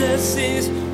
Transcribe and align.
Jesus 0.00 0.36
is 0.36 0.89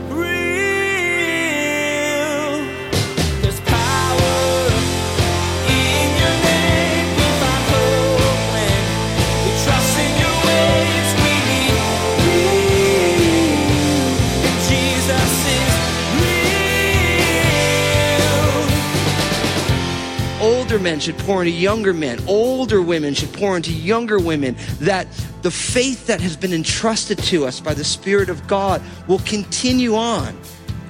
older 20.76 20.90
men 20.90 21.00
should 21.00 21.16
pour 21.20 21.42
into 21.42 21.56
younger 21.56 21.94
men, 21.94 22.22
older 22.28 22.82
women 22.82 23.14
should 23.14 23.32
pour 23.32 23.56
into 23.56 23.72
younger 23.72 24.18
women, 24.18 24.54
that 24.78 25.06
the 25.40 25.50
faith 25.50 26.06
that 26.06 26.20
has 26.20 26.36
been 26.36 26.52
entrusted 26.52 27.16
to 27.16 27.46
us 27.46 27.60
by 27.60 27.72
the 27.72 27.82
Spirit 27.82 28.28
of 28.28 28.46
God 28.46 28.82
will 29.08 29.20
continue 29.20 29.94
on. 29.94 30.38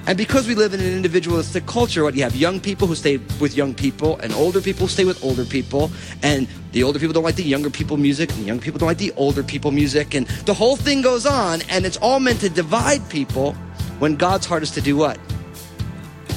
And 0.05 0.17
because 0.17 0.45
we 0.45 0.55
live 0.55 0.73
in 0.73 0.81
an 0.81 0.91
individualistic 0.91 1.65
culture, 1.67 2.03
what 2.03 2.15
you 2.15 2.23
have 2.23 2.35
young 2.35 2.59
people 2.59 2.85
who 2.85 2.95
stay 2.95 3.15
with 3.39 3.55
young 3.55 3.73
people, 3.73 4.17
and 4.17 4.33
older 4.33 4.59
people 4.59 4.89
stay 4.89 5.05
with 5.05 5.23
older 5.23 5.45
people, 5.45 5.89
and 6.21 6.49
the 6.73 6.83
older 6.83 6.99
people 6.99 7.13
don't 7.13 7.23
like 7.23 7.37
the 7.37 7.43
younger 7.43 7.69
people 7.69 7.95
music, 7.95 8.29
and 8.31 8.39
the 8.41 8.45
young 8.45 8.59
people 8.59 8.79
don't 8.79 8.87
like 8.87 8.97
the 8.97 9.13
older 9.13 9.41
people 9.41 9.71
music, 9.71 10.15
and 10.15 10.27
the 10.45 10.53
whole 10.53 10.75
thing 10.75 11.01
goes 11.01 11.25
on, 11.25 11.61
and 11.69 11.85
it's 11.85 11.97
all 11.97 12.19
meant 12.19 12.41
to 12.41 12.49
divide 12.49 13.09
people 13.09 13.53
when 13.99 14.17
God's 14.17 14.45
heart 14.45 14.63
is 14.63 14.71
to 14.71 14.81
do 14.81 14.97
what? 14.97 15.17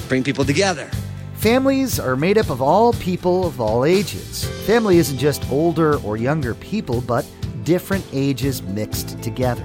Bring 0.07 0.23
people 0.23 0.45
together. 0.45 0.89
Families 1.41 1.99
are 1.99 2.17
made 2.17 2.37
up 2.37 2.51
of 2.51 2.61
all 2.61 2.93
people 2.93 3.47
of 3.47 3.63
all 3.63 3.87
ages. 3.87 4.45
Family 4.67 4.99
isn't 4.99 5.17
just 5.17 5.51
older 5.51 5.97
or 6.01 6.19
younger 6.19 6.55
people, 6.57 7.01
but 7.01 7.27
different 7.65 8.05
ages 8.13 8.61
mixed 8.61 9.23
together. 9.23 9.65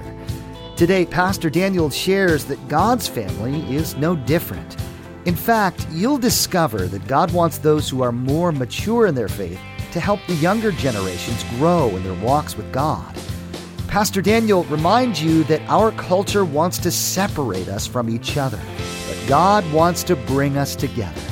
Today, 0.74 1.04
Pastor 1.04 1.50
Daniel 1.50 1.90
shares 1.90 2.46
that 2.46 2.66
God's 2.68 3.06
family 3.06 3.60
is 3.76 3.94
no 3.96 4.16
different. 4.16 4.80
In 5.26 5.36
fact, 5.36 5.86
you'll 5.90 6.16
discover 6.16 6.86
that 6.86 7.06
God 7.06 7.30
wants 7.34 7.58
those 7.58 7.90
who 7.90 8.00
are 8.00 8.10
more 8.10 8.52
mature 8.52 9.04
in 9.04 9.14
their 9.14 9.28
faith 9.28 9.60
to 9.92 10.00
help 10.00 10.20
the 10.26 10.34
younger 10.36 10.72
generations 10.72 11.44
grow 11.58 11.90
in 11.90 12.02
their 12.04 12.24
walks 12.24 12.56
with 12.56 12.72
God. 12.72 13.14
Pastor 13.86 14.22
Daniel 14.22 14.64
reminds 14.64 15.22
you 15.22 15.44
that 15.44 15.60
our 15.68 15.92
culture 15.92 16.46
wants 16.46 16.78
to 16.78 16.90
separate 16.90 17.68
us 17.68 17.86
from 17.86 18.08
each 18.08 18.38
other, 18.38 18.60
but 19.06 19.28
God 19.28 19.70
wants 19.74 20.02
to 20.04 20.16
bring 20.16 20.56
us 20.56 20.74
together. 20.74 21.25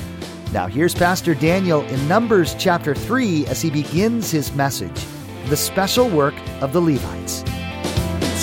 Now, 0.55 0.69
here's 0.69 0.95
Pastor 0.95 1.35
Daniel 1.35 1.83
in 1.87 2.07
Numbers 2.07 2.55
chapter 2.57 2.95
3 2.95 3.45
as 3.47 3.61
he 3.61 3.71
begins 3.71 4.31
his 4.31 4.55
message 4.55 5.05
The 5.49 5.57
Special 5.57 6.09
Work 6.09 6.35
of 6.61 6.73
the 6.73 6.81
Levites. 6.81 7.43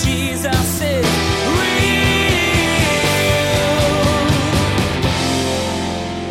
Jesus 0.03 0.81
is 0.81 1.05
real. 1.05 1.93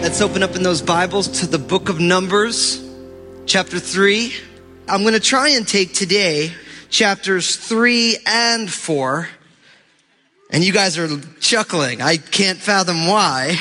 Let's 0.02 0.20
open 0.20 0.42
up 0.42 0.54
in 0.54 0.62
those 0.62 0.82
Bibles 0.82 1.28
to 1.40 1.46
the 1.46 1.58
book 1.58 1.88
of 1.88 1.98
Numbers, 1.98 2.86
chapter 3.46 3.78
3. 3.78 4.34
I'm 4.86 5.00
going 5.00 5.14
to 5.14 5.18
try 5.18 5.48
and 5.48 5.66
take 5.66 5.94
today 5.94 6.52
chapters 6.90 7.56
3 7.56 8.18
and 8.26 8.70
4. 8.70 9.28
And 10.50 10.62
you 10.62 10.74
guys 10.74 10.98
are 10.98 11.08
chuckling. 11.40 12.02
I 12.02 12.18
can't 12.18 12.58
fathom 12.58 13.06
why. 13.06 13.58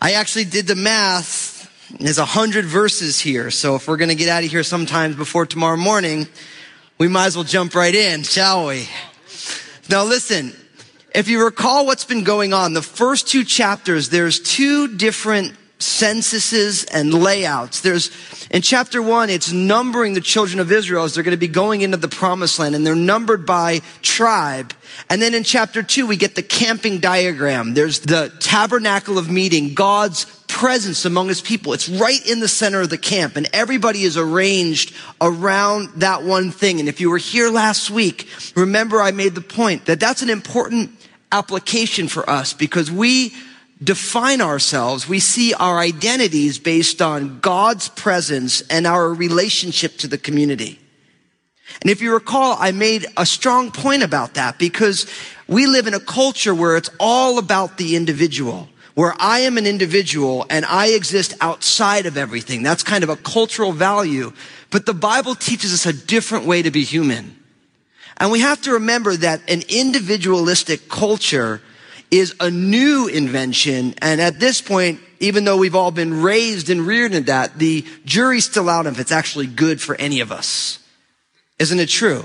I 0.00 0.12
actually 0.12 0.44
did 0.44 0.68
the 0.68 0.76
math. 0.76 1.68
There's 1.98 2.18
a 2.18 2.24
hundred 2.24 2.66
verses 2.66 3.18
here. 3.18 3.50
So 3.50 3.74
if 3.74 3.88
we're 3.88 3.96
going 3.96 4.10
to 4.10 4.14
get 4.14 4.28
out 4.28 4.44
of 4.44 4.50
here 4.50 4.62
sometimes 4.62 5.16
before 5.16 5.44
tomorrow 5.44 5.76
morning, 5.76 6.28
we 6.98 7.08
might 7.08 7.26
as 7.26 7.36
well 7.36 7.44
jump 7.44 7.74
right 7.74 7.94
in, 7.94 8.22
shall 8.22 8.68
we? 8.68 8.88
Now 9.90 10.04
listen, 10.04 10.54
if 11.14 11.26
you 11.28 11.44
recall 11.44 11.84
what's 11.84 12.04
been 12.04 12.22
going 12.22 12.52
on, 12.52 12.74
the 12.74 12.82
first 12.82 13.26
two 13.26 13.42
chapters, 13.42 14.08
there's 14.10 14.38
two 14.38 14.96
different 14.96 15.56
censuses 15.78 16.84
and 16.84 17.14
layouts. 17.14 17.80
There's, 17.80 18.10
in 18.50 18.62
chapter 18.62 19.00
one, 19.00 19.30
it's 19.30 19.52
numbering 19.52 20.14
the 20.14 20.20
children 20.20 20.58
of 20.58 20.72
Israel 20.72 21.04
as 21.04 21.14
they're 21.14 21.22
going 21.22 21.36
to 21.36 21.38
be 21.38 21.48
going 21.48 21.82
into 21.82 21.96
the 21.96 22.08
promised 22.08 22.58
land 22.58 22.74
and 22.74 22.86
they're 22.86 22.96
numbered 22.96 23.46
by 23.46 23.80
tribe. 24.02 24.74
And 25.08 25.22
then 25.22 25.34
in 25.34 25.44
chapter 25.44 25.82
two, 25.82 26.06
we 26.06 26.16
get 26.16 26.34
the 26.34 26.42
camping 26.42 26.98
diagram. 26.98 27.74
There's 27.74 28.00
the 28.00 28.32
tabernacle 28.40 29.18
of 29.18 29.30
meeting, 29.30 29.74
God's 29.74 30.24
presence 30.48 31.04
among 31.04 31.28
his 31.28 31.40
people. 31.40 31.72
It's 31.72 31.88
right 31.88 32.26
in 32.26 32.40
the 32.40 32.48
center 32.48 32.80
of 32.80 32.90
the 32.90 32.98
camp 32.98 33.36
and 33.36 33.48
everybody 33.52 34.02
is 34.02 34.16
arranged 34.16 34.94
around 35.20 36.00
that 36.00 36.24
one 36.24 36.50
thing. 36.50 36.80
And 36.80 36.88
if 36.88 37.00
you 37.00 37.10
were 37.10 37.18
here 37.18 37.50
last 37.50 37.90
week, 37.90 38.28
remember 38.56 39.00
I 39.00 39.12
made 39.12 39.36
the 39.36 39.40
point 39.40 39.86
that 39.86 40.00
that's 40.00 40.22
an 40.22 40.30
important 40.30 40.90
application 41.30 42.08
for 42.08 42.28
us 42.28 42.54
because 42.54 42.90
we 42.90 43.32
define 43.82 44.40
ourselves. 44.40 45.08
We 45.08 45.20
see 45.20 45.54
our 45.54 45.78
identities 45.78 46.58
based 46.58 47.00
on 47.00 47.40
God's 47.40 47.88
presence 47.88 48.60
and 48.62 48.86
our 48.86 49.12
relationship 49.12 49.98
to 49.98 50.08
the 50.08 50.18
community. 50.18 50.80
And 51.80 51.90
if 51.90 52.00
you 52.00 52.12
recall, 52.12 52.56
I 52.58 52.72
made 52.72 53.06
a 53.16 53.26
strong 53.26 53.70
point 53.70 54.02
about 54.02 54.34
that 54.34 54.58
because 54.58 55.06
we 55.46 55.66
live 55.66 55.86
in 55.86 55.94
a 55.94 56.00
culture 56.00 56.54
where 56.54 56.76
it's 56.76 56.90
all 56.98 57.38
about 57.38 57.78
the 57.78 57.94
individual, 57.94 58.68
where 58.94 59.14
I 59.18 59.40
am 59.40 59.58
an 59.58 59.66
individual 59.66 60.44
and 60.50 60.64
I 60.64 60.88
exist 60.88 61.34
outside 61.40 62.06
of 62.06 62.16
everything. 62.16 62.62
That's 62.62 62.82
kind 62.82 63.04
of 63.04 63.10
a 63.10 63.16
cultural 63.16 63.72
value. 63.72 64.32
But 64.70 64.86
the 64.86 64.94
Bible 64.94 65.34
teaches 65.34 65.72
us 65.72 65.86
a 65.86 65.92
different 65.92 66.46
way 66.46 66.62
to 66.62 66.70
be 66.70 66.82
human. 66.82 67.36
And 68.16 68.32
we 68.32 68.40
have 68.40 68.60
to 68.62 68.72
remember 68.72 69.16
that 69.16 69.48
an 69.48 69.62
individualistic 69.68 70.88
culture 70.88 71.62
is 72.10 72.34
a 72.40 72.50
new 72.50 73.08
invention. 73.08 73.94
And 74.00 74.20
at 74.20 74.40
this 74.40 74.60
point, 74.60 75.00
even 75.20 75.44
though 75.44 75.56
we've 75.56 75.74
all 75.74 75.90
been 75.90 76.22
raised 76.22 76.70
and 76.70 76.86
reared 76.86 77.14
in 77.14 77.24
that, 77.24 77.58
the 77.58 77.84
jury's 78.04 78.44
still 78.44 78.68
out 78.68 78.86
if 78.86 78.98
it's 78.98 79.12
actually 79.12 79.46
good 79.46 79.80
for 79.80 79.94
any 79.96 80.20
of 80.20 80.32
us. 80.32 80.78
Isn't 81.58 81.80
it 81.80 81.88
true? 81.88 82.24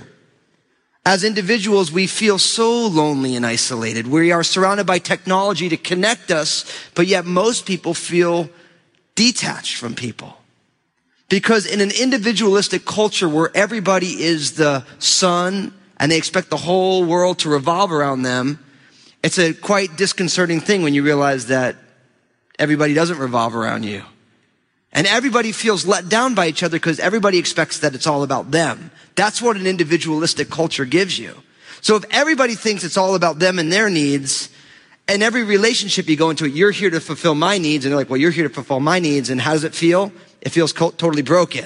As 1.05 1.23
individuals, 1.23 1.91
we 1.91 2.07
feel 2.07 2.39
so 2.39 2.87
lonely 2.87 3.35
and 3.35 3.45
isolated. 3.45 4.07
We 4.07 4.31
are 4.31 4.43
surrounded 4.43 4.87
by 4.87 4.99
technology 4.99 5.67
to 5.69 5.75
connect 5.75 6.31
us, 6.31 6.65
but 6.95 7.07
yet 7.07 7.25
most 7.25 7.65
people 7.65 7.93
feel 7.93 8.49
detached 9.15 9.75
from 9.75 9.95
people. 9.95 10.37
Because 11.27 11.65
in 11.65 11.81
an 11.81 11.91
individualistic 11.91 12.85
culture 12.85 13.27
where 13.27 13.51
everybody 13.55 14.23
is 14.23 14.53
the 14.53 14.85
sun 14.99 15.73
and 15.97 16.11
they 16.11 16.17
expect 16.17 16.49
the 16.49 16.57
whole 16.57 17.03
world 17.03 17.39
to 17.39 17.49
revolve 17.49 17.91
around 17.91 18.21
them, 18.21 18.63
it's 19.23 19.39
a 19.39 19.53
quite 19.53 19.95
disconcerting 19.95 20.59
thing 20.59 20.83
when 20.83 20.93
you 20.93 21.01
realize 21.01 21.47
that 21.47 21.77
everybody 22.59 22.93
doesn't 22.93 23.17
revolve 23.17 23.55
around 23.55 23.83
you. 23.83 24.03
And 24.91 25.07
everybody 25.07 25.51
feels 25.51 25.87
let 25.87 26.07
down 26.07 26.35
by 26.35 26.47
each 26.47 26.61
other 26.61 26.77
because 26.77 26.99
everybody 26.99 27.39
expects 27.39 27.79
that 27.79 27.95
it's 27.95 28.05
all 28.05 28.21
about 28.21 28.51
them. 28.51 28.91
That's 29.15 29.41
what 29.41 29.57
an 29.57 29.65
individualistic 29.65 30.49
culture 30.49 30.85
gives 30.85 31.17
you. 31.17 31.41
So 31.81 31.95
if 31.95 32.05
everybody 32.11 32.53
thinks 32.53 32.83
it's 32.83 32.97
all 32.97 33.15
about 33.15 33.39
them 33.39 33.57
and 33.57 33.71
their 33.71 33.89
needs, 33.89 34.49
and 35.07 35.23
every 35.23 35.43
relationship 35.43 36.07
you 36.07 36.15
go 36.15 36.29
into 36.29 36.45
you're 36.45 36.71
here 36.71 36.89
to 36.89 36.99
fulfill 36.99 37.35
my 37.35 37.57
needs, 37.57 37.85
and 37.85 37.91
they're 37.91 37.99
like, 37.99 38.09
well, 38.09 38.19
you're 38.19 38.31
here 38.31 38.47
to 38.47 38.53
fulfill 38.53 38.79
my 38.79 38.99
needs, 38.99 39.29
and 39.29 39.41
how 39.41 39.53
does 39.53 39.63
it 39.63 39.73
feel? 39.73 40.11
It 40.41 40.49
feels 40.49 40.71
totally 40.73 41.23
broken. 41.23 41.65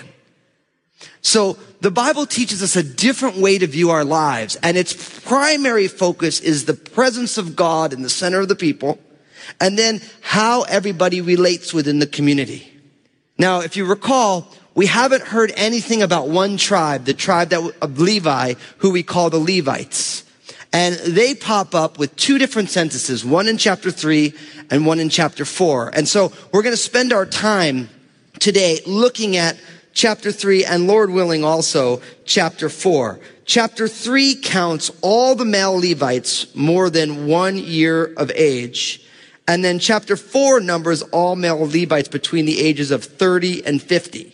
So 1.21 1.57
the 1.81 1.91
Bible 1.91 2.25
teaches 2.25 2.63
us 2.63 2.75
a 2.75 2.83
different 2.83 3.37
way 3.37 3.57
to 3.57 3.67
view 3.67 3.89
our 3.89 4.05
lives, 4.05 4.55
and 4.63 4.77
its 4.77 5.21
primary 5.21 5.87
focus 5.87 6.39
is 6.39 6.65
the 6.65 6.73
presence 6.73 7.37
of 7.37 7.55
God 7.55 7.93
in 7.93 8.01
the 8.01 8.09
center 8.09 8.39
of 8.39 8.47
the 8.47 8.55
people, 8.55 8.99
and 9.59 9.77
then 9.77 10.01
how 10.21 10.63
everybody 10.63 11.21
relates 11.21 11.73
within 11.73 11.99
the 11.99 12.07
community. 12.07 12.71
Now, 13.37 13.59
if 13.59 13.77
you 13.77 13.85
recall, 13.85 14.47
we 14.73 14.87
haven't 14.87 15.23
heard 15.23 15.51
anything 15.55 16.01
about 16.01 16.27
one 16.27 16.57
tribe, 16.57 17.05
the 17.05 17.13
tribe 17.13 17.49
that, 17.49 17.75
of 17.81 17.99
Levi, 17.99 18.53
who 18.77 18.91
we 18.91 19.03
call 19.03 19.29
the 19.29 19.39
Levites. 19.39 20.23
And 20.73 20.95
they 20.95 21.33
pop 21.33 21.73
up 21.73 21.97
with 21.97 22.15
two 22.15 22.37
different 22.37 22.69
censuses, 22.69 23.23
one 23.23 23.47
in 23.47 23.57
chapter 23.57 23.89
three 23.89 24.33
and 24.69 24.85
one 24.85 24.99
in 24.99 25.09
chapter 25.09 25.45
four. 25.45 25.89
And 25.89 26.07
so 26.07 26.31
we're 26.51 26.61
going 26.61 26.73
to 26.73 26.77
spend 26.77 27.13
our 27.13 27.25
time 27.25 27.89
today 28.39 28.81
looking 28.85 29.37
at 29.37 29.57
chapter 29.97 30.31
three 30.31 30.63
and 30.63 30.87
Lord 30.87 31.09
willing 31.09 31.43
also 31.43 32.01
chapter 32.23 32.69
four. 32.69 33.19
Chapter 33.45 33.87
three 33.87 34.35
counts 34.35 34.91
all 35.01 35.33
the 35.33 35.43
male 35.43 35.73
Levites 35.73 36.55
more 36.55 36.89
than 36.89 37.25
one 37.27 37.57
year 37.57 38.13
of 38.13 38.31
age. 38.35 39.03
And 39.47 39.65
then 39.65 39.79
chapter 39.79 40.15
four 40.15 40.59
numbers 40.59 41.01
all 41.01 41.35
male 41.35 41.59
Levites 41.59 42.09
between 42.09 42.45
the 42.45 42.59
ages 42.59 42.91
of 42.91 43.03
30 43.03 43.65
and 43.65 43.81
50. 43.81 44.33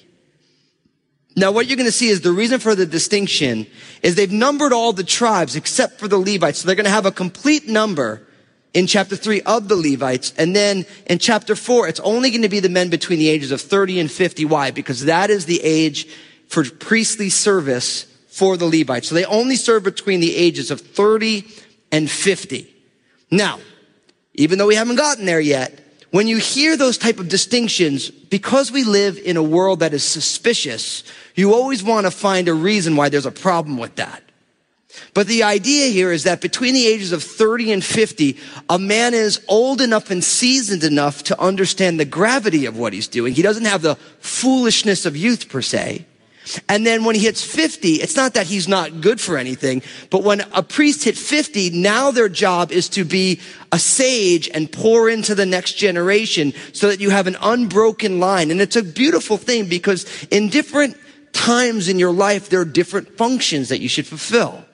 Now 1.36 1.52
what 1.52 1.66
you're 1.66 1.78
going 1.78 1.88
to 1.88 1.92
see 1.92 2.10
is 2.10 2.22
the 2.22 2.32
reason 2.34 2.60
for 2.60 2.76
the 2.76 2.86
distinction 2.86 3.66
is 4.02 4.16
they've 4.16 4.32
numbered 4.32 4.74
all 4.74 4.92
the 4.92 5.04
tribes 5.04 5.56
except 5.56 5.98
for 5.98 6.10
the 6.10 6.18
Levites. 6.18 6.60
So 6.60 6.68
they're 6.68 6.76
going 6.76 6.86
to 6.86 6.92
have 6.92 7.06
a 7.06 7.12
complete 7.12 7.70
number 7.70 8.28
in 8.74 8.88
chapter 8.88 9.16
three 9.16 9.42
of 9.42 9.68
the 9.68 9.76
Levites. 9.76 10.34
And 10.38 10.56
then 10.56 10.86
in 11.06 11.20
chapter 11.20 11.56
four, 11.56 11.88
it's 11.88 12.00
only 12.00 12.30
going 12.30 12.42
to 12.42 12.50
be 12.50 12.60
the 12.60 12.70
men 12.70 12.90
between 12.90 13.20
the 13.20 13.30
ages 13.30 13.52
of 13.52 13.62
30 13.62 14.00
and 14.00 14.12
50. 14.12 14.46
Why? 14.46 14.72
Because 14.72 15.06
that 15.06 15.30
is 15.30 15.46
the 15.46 15.62
age 15.64 16.08
for 16.48 16.64
priestly 16.64 17.30
service 17.30 18.04
for 18.28 18.58
the 18.58 18.66
Levites. 18.66 19.08
So 19.08 19.16
they 19.16 19.26
only 19.26 19.56
serve 19.56 19.84
between 19.84 20.20
the 20.20 20.36
ages 20.36 20.72
of 20.72 20.82
30 20.82 21.46
and 21.92 22.10
50. 22.10 22.68
Now, 23.30 23.60
even 24.34 24.58
though 24.58 24.68
we 24.68 24.76
haven't 24.76 24.96
gotten 24.96 25.26
there 25.26 25.40
yet, 25.40 25.80
when 26.12 26.28
you 26.28 26.38
hear 26.38 26.78
those 26.78 26.98
type 26.98 27.20
of 27.20 27.28
distinctions, 27.28 28.10
because 28.10 28.72
we 28.72 28.84
live 28.84 29.18
in 29.18 29.38
a 29.38 29.44
world 29.44 29.80
that 29.80 29.94
is 29.94 30.04
suspicious, 30.04 31.04
you 31.36 31.54
always 31.54 31.84
want 31.84 32.06
to 32.06 32.12
find 32.12 32.48
a 32.48 32.54
reason 32.54 32.96
why 32.96 33.10
there's 33.10 33.26
a 33.26 33.32
problem 33.32 33.78
with 33.78 33.96
that. 33.96 34.24
But 35.14 35.28
the 35.28 35.44
idea 35.44 35.88
here 35.88 36.12
is 36.12 36.24
that 36.24 36.42
between 36.42 36.74
the 36.74 36.88
ages 36.88 37.12
of 37.12 37.24
30 37.24 37.72
and 37.72 37.84
50, 37.84 38.38
a 38.70 38.80
man 38.80 39.14
is 39.14 39.44
old 39.48 39.82
enough 39.82 40.10
and 40.10 40.24
seasoned 40.24 40.84
enough 40.84 41.24
to 41.24 41.40
understand 41.40 42.00
the 42.00 42.06
gravity 42.06 42.66
of 42.66 42.78
what 42.78 42.94
he's 42.94 43.08
doing. 43.08 43.34
He 43.34 43.42
doesn't 43.42 43.66
have 43.66 43.82
the 43.82 43.96
foolishness 44.20 45.06
of 45.06 45.16
youth 45.16 45.50
per 45.50 45.62
se. 45.62 46.06
And 46.68 46.86
then 46.86 47.06
when 47.06 47.16
he 47.16 47.22
hits 47.22 47.44
50, 47.44 47.96
it's 47.96 48.18
not 48.18 48.34
that 48.34 48.48
he's 48.48 48.68
not 48.68 49.02
good 49.02 49.22
for 49.22 49.38
anything, 49.38 49.82
but 50.10 50.24
when 50.24 50.42
a 50.54 50.62
priest 50.62 51.06
hit 51.06 51.18
50, 51.18 51.70
now 51.70 52.12
their 52.12 52.28
job 52.28 52.72
is 52.72 52.90
to 52.90 53.06
be 53.06 53.40
a 53.72 53.80
sage 53.80 54.50
and 54.54 54.72
pour 54.72 55.10
into 55.10 55.36
the 55.36 55.46
next 55.46 55.74
generation 55.74 56.54
so 56.74 56.90
that 56.90 57.00
you 57.00 57.12
have 57.12 57.28
an 57.28 57.38
unbroken 57.42 58.20
line. 58.20 58.52
And 58.52 58.60
it's 58.60 58.76
a 58.76 58.84
beautiful 58.84 59.38
thing 59.38 59.70
because 59.70 60.06
in 60.28 60.50
different 60.50 60.98
times 61.32 61.88
in 61.88 61.98
your 61.98 62.12
life, 62.12 62.50
there 62.50 62.60
are 62.60 62.66
different 62.66 63.18
functions 63.18 63.70
that 63.70 63.80
you 63.80 63.88
should 63.88 64.06
fulfill. 64.06 64.66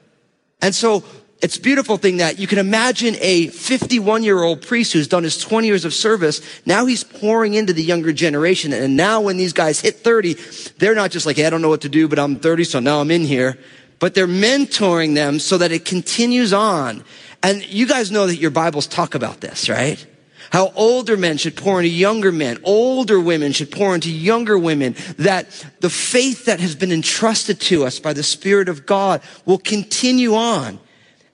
And 0.62 0.76
so 0.76 1.04
it's 1.42 1.58
beautiful 1.58 1.96
thing 1.96 2.18
that 2.18 2.38
you 2.38 2.48
can 2.48 2.58
imagine 2.58 3.16
a 3.22 3.48
51 3.48 4.24
year 4.24 4.44
old 4.44 4.62
priest 4.62 4.92
who's 4.92 5.08
done 5.08 5.24
his 5.24 5.38
20 5.38 5.68
years 5.68 5.86
of 5.86 5.94
service. 5.94 6.42
Now 6.66 6.86
he's 6.86 7.04
pouring 7.04 7.54
into 7.54 7.72
the 7.72 7.84
younger 7.84 8.12
generation. 8.12 8.74
And 8.74 8.98
now 8.98 9.22
when 9.22 9.38
these 9.38 9.54
guys 9.54 9.80
hit 9.80 9.98
30, 9.98 10.34
they're 10.78 10.96
not 10.96 11.12
just 11.12 11.26
like, 11.26 11.38
hey, 11.38 11.46
I 11.46 11.50
don't 11.50 11.62
know 11.62 11.70
what 11.70 11.82
to 11.82 11.90
do, 11.90 12.08
but 12.10 12.20
I'm 12.20 12.36
30, 12.36 12.66
so 12.66 12.80
now 12.80 13.00
I'm 13.00 13.10
in 13.10 13.24
here. 13.24 13.58
But 14.00 14.16
they're 14.16 14.28
mentoring 14.28 15.16
them 15.16 15.40
so 15.40 15.58
that 15.58 15.72
it 15.72 15.86
continues 15.86 16.52
on. 16.52 17.04
And 17.42 17.66
you 17.66 17.88
guys 17.88 18.12
know 18.12 18.28
that 18.28 18.36
your 18.36 18.52
Bibles 18.52 18.88
talk 18.88 19.16
about 19.16 19.40
this, 19.40 19.70
right? 19.70 20.06
How 20.52 20.72
older 20.76 21.16
men 21.16 21.38
should 21.38 21.56
pour 21.56 21.80
into 21.80 21.90
younger 21.90 22.32
men. 22.32 22.60
Older 22.64 23.20
women 23.20 23.52
should 23.52 23.72
pour 23.72 23.94
into 23.94 24.12
younger 24.12 24.58
women. 24.58 24.96
That 25.18 25.48
the 25.80 25.90
faith 25.90 26.46
that 26.46 26.60
has 26.60 26.76
been 26.76 26.92
entrusted 26.92 27.60
to 27.62 27.86
us 27.86 28.00
by 28.00 28.14
the 28.14 28.24
Spirit 28.24 28.70
of 28.70 28.86
God 28.86 29.22
will 29.46 29.60
continue 29.60 30.34
on. 30.34 30.80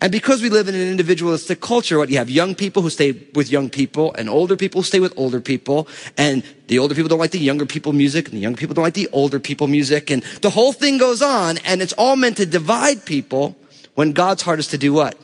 And 0.02 0.12
because 0.12 0.42
we 0.42 0.50
live 0.50 0.68
in 0.68 0.76
an 0.76 0.88
individualistic 0.88 1.62
culture, 1.62 1.98
what 1.98 2.10
you 2.10 2.18
have 2.18 2.30
young 2.30 2.54
people 2.54 2.82
who 2.82 2.90
stay 2.90 3.14
with 3.34 3.50
young 3.50 3.70
people 3.70 4.14
and 4.14 4.30
older 4.30 4.58
people 4.58 4.84
stay 4.84 5.00
with 5.00 5.14
older 5.18 5.40
people. 5.40 5.88
And 6.18 6.44
the 6.68 6.80
older 6.80 6.94
people 6.94 7.08
don't 7.08 7.20
like 7.20 7.32
the 7.32 7.40
younger 7.40 7.66
people 7.66 7.94
music 7.94 8.28
and 8.28 8.36
the 8.36 8.42
younger 8.42 8.60
people 8.60 8.76
don't 8.76 8.84
like 8.84 8.94
the 8.94 9.10
older 9.14 9.40
people 9.40 9.68
music. 9.68 10.12
And 10.12 10.22
the 10.42 10.50
whole 10.50 10.74
thing 10.74 10.98
goes 10.98 11.22
on 11.22 11.58
and 11.60 11.82
it's 11.82 11.94
all 11.94 12.18
meant 12.18 12.38
to 12.38 12.46
divide 12.46 13.06
people 13.06 13.56
when 13.96 14.12
God's 14.12 14.42
heart 14.42 14.60
is 14.60 14.68
to 14.68 14.78
do 14.78 14.92
what? 14.94 15.18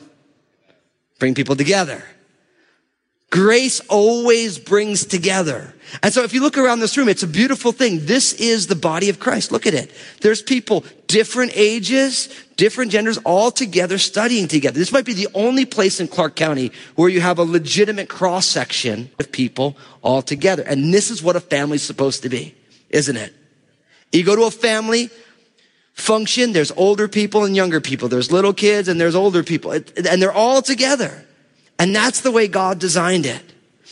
Bring 1.18 1.34
people 1.34 1.54
together. 1.54 2.02
Grace 3.32 3.80
always 3.88 4.58
brings 4.58 5.06
together. 5.06 5.74
And 6.02 6.12
so 6.12 6.22
if 6.22 6.34
you 6.34 6.42
look 6.42 6.58
around 6.58 6.80
this 6.80 6.98
room, 6.98 7.08
it's 7.08 7.22
a 7.22 7.26
beautiful 7.26 7.72
thing. 7.72 8.04
This 8.04 8.34
is 8.34 8.66
the 8.66 8.76
body 8.76 9.08
of 9.08 9.20
Christ. 9.20 9.50
Look 9.50 9.66
at 9.66 9.72
it. 9.72 9.90
There's 10.20 10.42
people, 10.42 10.84
different 11.06 11.52
ages, 11.54 12.28
different 12.58 12.92
genders, 12.92 13.16
all 13.24 13.50
together 13.50 13.96
studying 13.96 14.48
together. 14.48 14.78
This 14.78 14.92
might 14.92 15.06
be 15.06 15.14
the 15.14 15.28
only 15.32 15.64
place 15.64 15.98
in 15.98 16.08
Clark 16.08 16.36
County 16.36 16.72
where 16.94 17.08
you 17.08 17.22
have 17.22 17.38
a 17.38 17.42
legitimate 17.42 18.10
cross 18.10 18.44
section 18.44 19.10
of 19.18 19.32
people 19.32 19.78
all 20.02 20.20
together. 20.20 20.62
And 20.62 20.92
this 20.92 21.10
is 21.10 21.22
what 21.22 21.34
a 21.34 21.40
family's 21.40 21.82
supposed 21.82 22.24
to 22.24 22.28
be, 22.28 22.54
isn't 22.90 23.16
it? 23.16 23.34
You 24.12 24.24
go 24.24 24.36
to 24.36 24.42
a 24.42 24.50
family 24.50 25.08
function, 25.94 26.52
there's 26.52 26.70
older 26.72 27.08
people 27.08 27.46
and 27.46 27.56
younger 27.56 27.80
people. 27.80 28.08
There's 28.08 28.30
little 28.30 28.52
kids 28.52 28.88
and 28.88 29.00
there's 29.00 29.14
older 29.14 29.42
people. 29.42 29.72
And 29.72 30.20
they're 30.20 30.30
all 30.30 30.60
together. 30.60 31.24
And 31.82 31.96
that's 31.96 32.20
the 32.20 32.30
way 32.30 32.46
God 32.46 32.78
designed 32.78 33.26
it. 33.26 33.42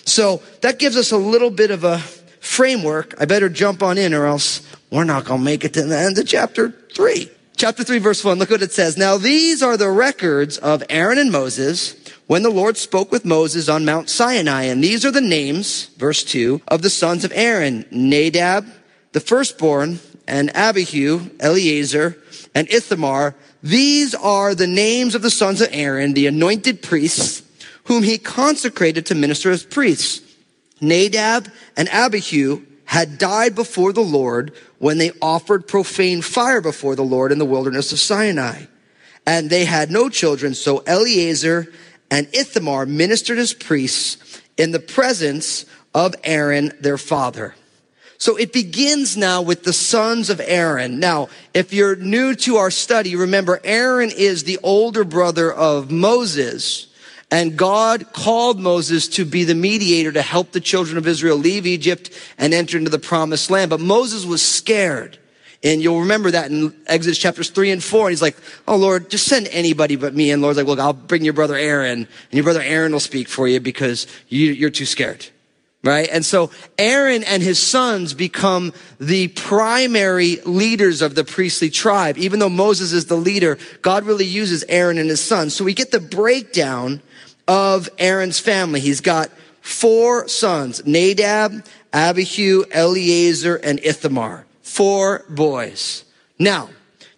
So 0.07 0.41
that 0.61 0.79
gives 0.79 0.97
us 0.97 1.11
a 1.11 1.17
little 1.17 1.51
bit 1.51 1.73
of 1.73 1.83
a 1.83 1.99
framework. 2.39 3.21
I 3.21 3.25
better 3.25 3.49
jump 3.49 3.83
on 3.83 3.99
in 3.99 4.15
or 4.15 4.27
else 4.27 4.63
we're 4.93 5.03
not 5.03 5.25
going 5.25 5.41
to 5.41 5.45
make 5.45 5.65
it 5.65 5.75
to 5.75 5.83
the 5.83 5.99
end 5.99 6.17
of 6.17 6.25
chapter 6.25 6.71
three. 6.95 7.29
Chapter 7.57 7.83
three, 7.83 7.99
verse 7.99 8.23
one. 8.23 8.39
Look 8.39 8.51
what 8.51 8.63
it 8.63 8.71
says. 8.71 8.97
Now 8.97 9.17
these 9.17 9.61
are 9.61 9.77
the 9.77 9.91
records 9.91 10.57
of 10.57 10.85
Aaron 10.89 11.19
and 11.19 11.33
Moses 11.33 11.97
when 12.29 12.45
the 12.45 12.51
Lord 12.51 12.77
spoke 12.77 13.11
with 13.11 13.25
Moses 13.25 13.69
on 13.69 13.85
Mount 13.85 14.09
Sinai. 14.09 14.63
And 14.67 14.85
these 14.85 15.05
are 15.05 15.11
the 15.11 15.21
names, 15.21 15.87
verse 15.97 16.23
two, 16.23 16.63
of 16.69 16.83
the 16.83 16.91
sons 16.91 17.25
of 17.25 17.33
Aaron, 17.35 17.87
Nadab, 17.91 18.67
the 19.11 19.21
firstborn, 19.21 19.99
and 20.29 20.55
Abihu, 20.55 21.29
Eleazar, 21.41 22.17
and 22.55 22.71
Ithamar. 22.71 23.35
These 23.65 24.15
are 24.15 24.55
the 24.55 24.69
names 24.69 25.17
of 25.17 25.23
the 25.23 25.29
sons 25.29 25.61
of 25.61 25.71
Aaron, 25.73 26.15
the 26.15 26.29
anointed 26.29 26.83
priests 26.83 27.43
whom 27.85 28.03
he 28.03 28.19
consecrated 28.19 29.07
to 29.07 29.15
minister 29.15 29.51
as 29.51 29.65
priests. 29.65 30.23
Nadab 30.81 31.51
and 31.77 31.89
Abihu 31.89 32.63
had 32.85 33.19
died 33.19 33.55
before 33.55 33.93
the 33.93 34.01
Lord 34.01 34.53
when 34.79 34.99
they 34.99 35.13
offered 35.23 35.69
profane 35.69 36.23
fire 36.23 36.61
before 36.61 36.97
the 36.97 37.03
Lord 37.05 37.31
in 37.31 37.39
the 37.39 37.45
wilderness 37.45 37.93
of 37.93 38.01
Sinai. 38.01 38.65
And 39.27 39.49
they 39.49 39.65
had 39.65 39.91
no 39.91 40.09
children, 40.09 40.55
so 40.55 40.79
Eleazar 40.87 41.69
and 42.11 42.27
Ithamar 42.33 42.87
ministered 42.87 43.39
as 43.39 43.53
priests 43.53 44.41
in 44.57 44.73
the 44.73 44.81
presence 44.81 45.67
of 45.95 46.15
Aaron, 46.25 46.73
their 46.81 46.99
father. 46.99 47.55
So 48.19 48.37
it 48.37 48.53
begins 48.53 49.17
now 49.17 49.41
with 49.41 49.63
the 49.63 49.73
sons 49.73 50.29
of 50.29 50.43
Aaron. 50.45 50.99
Now, 51.01 51.29
if 51.55 51.73
you're 51.73 51.97
new 51.97 52.35
to 52.35 52.57
our 52.57 52.71
study, 52.71 53.17
remember 53.17 53.61
Aaron 53.65 54.11
is 54.11 54.45
the 54.45 54.59
older 54.63 55.05
brother 55.05 55.51
of 55.51 55.91
Moses. 55.91 56.89
And 57.31 57.57
God 57.57 58.13
called 58.13 58.59
Moses 58.59 59.07
to 59.09 59.25
be 59.25 59.45
the 59.45 59.55
mediator 59.55 60.11
to 60.11 60.23
help 60.23 60.51
the 60.51 60.61
children 60.61 60.99
of 60.99 61.07
Israel 61.07 61.37
leave 61.37 61.65
Egypt 61.65 62.11
and 62.37 62.53
enter 62.53 62.77
into 62.77 62.91
the 62.91 62.99
promised 62.99 63.51
land. 63.51 63.71
But 63.71 63.81
Moses 63.81 64.25
was 64.25 64.43
scared. 64.43 65.19
And 65.63 65.83
you'll 65.83 66.01
remember 66.01 66.31
that 66.31 66.51
in 66.51 66.75
Exodus 66.87 67.19
chapters 67.19 67.51
three 67.51 67.71
and 67.71 67.85
four. 67.85 68.07
And 68.07 68.13
he's 68.13 68.23
like, 68.23 68.37
Oh 68.67 68.77
Lord, 68.77 69.11
just 69.11 69.27
send 69.27 69.47
anybody 69.49 69.95
but 69.97 70.15
me. 70.15 70.31
And 70.31 70.43
Lord's 70.43 70.59
like, 70.59 70.67
Look, 70.67 70.79
I'll 70.79 70.93
bring 70.93 71.23
your 71.23 71.35
brother 71.35 71.57
Aaron 71.57 72.01
and 72.01 72.33
your 72.33 72.45
brother 72.45 72.63
Aaron 72.63 72.93
will 72.93 73.01
speak 73.01 73.29
for 73.29 73.47
you 73.47 73.61
because 73.61 74.07
you, 74.29 74.53
you're 74.53 74.71
too 74.71 74.87
scared. 74.87 75.27
Right? 75.83 76.09
And 76.13 76.27
so 76.27 76.51
Aaron 76.77 77.25
and 77.25 77.43
his 77.43 77.63
sons 77.63 78.13
become 78.13 78.75
the 78.99 79.29
primary 79.29 80.37
leaders 80.45 81.01
of 81.01 81.15
the 81.15 81.25
priestly 81.25 81.71
tribe. 81.71 82.19
Even 82.19 82.39
though 82.39 82.51
Moses 82.51 82.93
is 82.93 83.07
the 83.07 83.17
leader, 83.17 83.57
God 83.81 84.05
really 84.05 84.27
uses 84.27 84.63
Aaron 84.69 84.99
and 84.99 85.09
his 85.09 85.23
sons. 85.23 85.55
So 85.55 85.65
we 85.65 85.73
get 85.73 85.91
the 85.91 86.01
breakdown 86.01 87.01
of 87.51 87.89
Aaron's 87.99 88.39
family. 88.39 88.79
He's 88.79 89.01
got 89.01 89.29
four 89.61 90.29
sons, 90.29 90.87
Nadab, 90.87 91.65
Abihu, 91.93 92.63
Eleazar, 92.71 93.57
and 93.57 93.81
Ithamar. 93.83 94.47
Four 94.63 95.25
boys. 95.29 96.05
Now, 96.39 96.71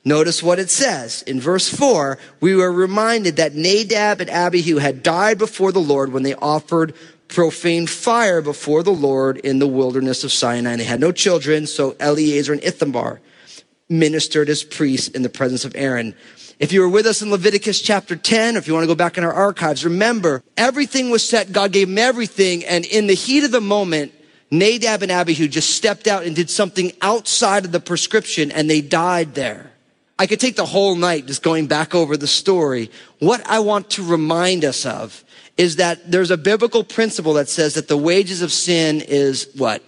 notice 0.06 0.42
what 0.42 0.58
it 0.58 0.70
says. 0.70 1.20
In 1.20 1.38
verse 1.38 1.68
four, 1.68 2.18
we 2.40 2.56
were 2.56 2.72
reminded 2.72 3.36
that 3.36 3.54
Nadab 3.54 4.22
and 4.22 4.30
Abihu 4.30 4.78
had 4.78 5.02
died 5.02 5.36
before 5.36 5.70
the 5.70 5.80
Lord 5.80 6.14
when 6.14 6.22
they 6.22 6.34
offered 6.34 6.94
profane 7.28 7.86
fire 7.86 8.40
before 8.40 8.82
the 8.82 8.90
Lord 8.90 9.36
in 9.36 9.58
the 9.58 9.66
wilderness 9.66 10.24
of 10.24 10.32
Sinai. 10.32 10.76
They 10.76 10.84
had 10.84 10.98
no 10.98 11.12
children, 11.12 11.66
so 11.66 11.94
Eleazar 12.00 12.54
and 12.54 12.64
Ithamar 12.64 13.20
ministered 13.92 14.48
as 14.48 14.64
priests 14.64 15.08
in 15.08 15.22
the 15.22 15.28
presence 15.28 15.64
of 15.64 15.76
Aaron. 15.76 16.14
If 16.58 16.72
you 16.72 16.80
were 16.80 16.88
with 16.88 17.06
us 17.06 17.22
in 17.22 17.30
Leviticus 17.30 17.80
chapter 17.80 18.16
10, 18.16 18.54
or 18.54 18.58
if 18.58 18.66
you 18.66 18.72
want 18.72 18.84
to 18.84 18.88
go 18.88 18.94
back 18.94 19.18
in 19.18 19.24
our 19.24 19.32
archives, 19.32 19.84
remember 19.84 20.42
everything 20.56 21.10
was 21.10 21.28
set. 21.28 21.52
God 21.52 21.72
gave 21.72 21.88
them 21.88 21.98
everything. 21.98 22.64
And 22.64 22.84
in 22.84 23.06
the 23.06 23.14
heat 23.14 23.44
of 23.44 23.50
the 23.50 23.60
moment, 23.60 24.12
Nadab 24.50 25.02
and 25.02 25.10
Abihu 25.10 25.48
just 25.48 25.70
stepped 25.70 26.06
out 26.06 26.24
and 26.24 26.36
did 26.36 26.50
something 26.50 26.92
outside 27.00 27.64
of 27.64 27.72
the 27.72 27.80
prescription 27.80 28.52
and 28.52 28.68
they 28.68 28.80
died 28.80 29.34
there. 29.34 29.72
I 30.18 30.26
could 30.26 30.38
take 30.38 30.56
the 30.56 30.66
whole 30.66 30.94
night 30.94 31.26
just 31.26 31.42
going 31.42 31.66
back 31.66 31.94
over 31.94 32.16
the 32.16 32.28
story. 32.28 32.90
What 33.18 33.44
I 33.48 33.58
want 33.60 33.90
to 33.90 34.04
remind 34.04 34.64
us 34.64 34.86
of 34.86 35.24
is 35.56 35.76
that 35.76 36.10
there's 36.10 36.30
a 36.30 36.36
biblical 36.36 36.84
principle 36.84 37.34
that 37.34 37.48
says 37.48 37.74
that 37.74 37.88
the 37.88 37.96
wages 37.96 38.42
of 38.42 38.52
sin 38.52 39.00
is 39.00 39.48
what? 39.56 39.82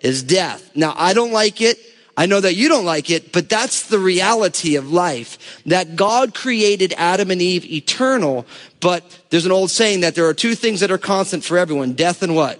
Is 0.00 0.22
death. 0.22 0.70
Now, 0.76 0.94
I 0.96 1.14
don't 1.14 1.32
like 1.32 1.60
it. 1.60 1.78
I 2.18 2.26
know 2.26 2.40
that 2.40 2.56
you 2.56 2.68
don't 2.68 2.84
like 2.84 3.10
it, 3.10 3.30
but 3.30 3.48
that's 3.48 3.86
the 3.86 4.00
reality 4.00 4.74
of 4.74 4.90
life. 4.90 5.62
That 5.66 5.94
God 5.94 6.34
created 6.34 6.92
Adam 6.96 7.30
and 7.30 7.40
Eve 7.40 7.64
eternal, 7.64 8.44
but 8.80 9.20
there's 9.30 9.46
an 9.46 9.52
old 9.52 9.70
saying 9.70 10.00
that 10.00 10.16
there 10.16 10.26
are 10.26 10.34
two 10.34 10.56
things 10.56 10.80
that 10.80 10.90
are 10.90 10.98
constant 10.98 11.44
for 11.44 11.56
everyone, 11.56 11.92
death 11.92 12.24
and 12.24 12.34
what? 12.34 12.58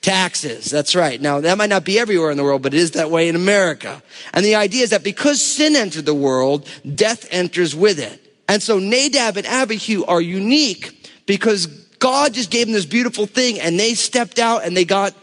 Taxes. 0.00 0.70
That's 0.70 0.94
right. 0.94 1.20
Now, 1.20 1.42
that 1.42 1.58
might 1.58 1.68
not 1.68 1.84
be 1.84 1.98
everywhere 1.98 2.30
in 2.30 2.38
the 2.38 2.42
world, 2.42 2.62
but 2.62 2.72
it 2.72 2.78
is 2.78 2.92
that 2.92 3.10
way 3.10 3.28
in 3.28 3.36
America. 3.36 4.02
And 4.32 4.46
the 4.46 4.54
idea 4.54 4.84
is 4.84 4.90
that 4.90 5.04
because 5.04 5.44
sin 5.44 5.76
entered 5.76 6.06
the 6.06 6.14
world, 6.14 6.66
death 6.94 7.28
enters 7.30 7.76
with 7.76 7.98
it. 7.98 8.34
And 8.48 8.62
so 8.62 8.78
Nadab 8.78 9.36
and 9.36 9.46
Abihu 9.46 10.06
are 10.06 10.22
unique 10.22 11.12
because 11.26 11.66
God 11.66 12.32
just 12.32 12.50
gave 12.50 12.64
them 12.64 12.72
this 12.72 12.86
beautiful 12.86 13.26
thing 13.26 13.60
and 13.60 13.78
they 13.78 13.92
stepped 13.92 14.38
out 14.38 14.64
and 14.64 14.74
they 14.74 14.86
got 14.86 15.14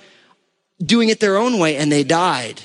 doing 0.80 1.10
it 1.10 1.20
their 1.20 1.38
own 1.38 1.58
way 1.58 1.78
and 1.78 1.92
they 1.92 2.04
died. 2.04 2.62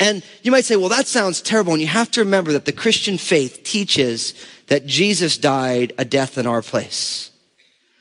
And 0.00 0.22
you 0.42 0.50
might 0.50 0.64
say, 0.64 0.76
well, 0.76 0.88
that 0.88 1.06
sounds 1.06 1.42
terrible. 1.42 1.74
And 1.74 1.82
you 1.82 1.86
have 1.86 2.10
to 2.12 2.20
remember 2.20 2.52
that 2.52 2.64
the 2.64 2.72
Christian 2.72 3.18
faith 3.18 3.62
teaches 3.62 4.34
that 4.68 4.86
Jesus 4.86 5.36
died 5.36 5.92
a 5.98 6.06
death 6.06 6.38
in 6.38 6.46
our 6.46 6.62
place. 6.62 7.30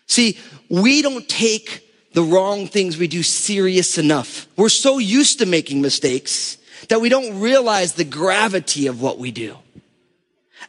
See, 0.07 0.39
we 0.69 1.01
don't 1.01 1.27
take 1.27 1.85
the 2.13 2.23
wrong 2.23 2.67
things 2.67 2.97
we 2.97 3.07
do 3.07 3.21
serious 3.21 3.97
enough. 3.97 4.47
We're 4.55 4.69
so 4.69 4.97
used 4.97 5.39
to 5.39 5.45
making 5.45 5.81
mistakes 5.81 6.57
that 6.87 7.01
we 7.01 7.09
don't 7.09 7.41
realize 7.41 7.93
the 7.93 8.05
gravity 8.05 8.87
of 8.87 9.01
what 9.01 9.19
we 9.19 9.31
do. 9.31 9.57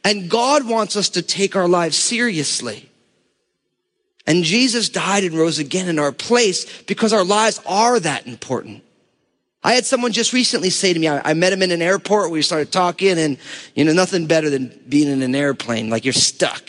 And 0.03 0.29
God 0.29 0.67
wants 0.67 0.97
us 0.97 1.11
to 1.11 1.23
take 1.23 1.55
our 1.55 1.69
lives 1.69 1.97
seriously. 1.97 2.91
And 4.27 4.43
Jesus 4.43 4.89
died 4.89 5.25
and 5.25 5.35
rose 5.35 5.59
again 5.59 5.89
in 5.89 5.99
our 5.99 6.13
place 6.13 6.83
because 6.83 7.13
our 7.13 7.25
lives 7.25 7.61
are 7.67 8.01
that 8.01 8.27
important. 8.27 8.83
I 9.63 9.75
had 9.75 9.85
someone 9.85 10.13
just 10.13 10.33
recently 10.33 10.71
say 10.71 10.93
to 10.93 10.99
me, 10.99 11.07
I, 11.07 11.31
I, 11.31 11.35
met 11.35 11.53
him 11.53 11.63
in 11.63 11.71
an 11.71 11.83
airport. 11.83 12.31
We 12.31 12.41
started 12.41 12.73
talking 12.73 13.19
and, 13.19 13.37
you 13.75 13.85
know, 13.85 13.93
nothing 13.93 14.27
better 14.27 14.49
than 14.49 14.79
being 14.89 15.09
in 15.09 15.21
an 15.21 15.35
airplane. 15.35 15.91
Like 15.91 16.05
you're 16.05 16.15
stuck, 16.15 16.67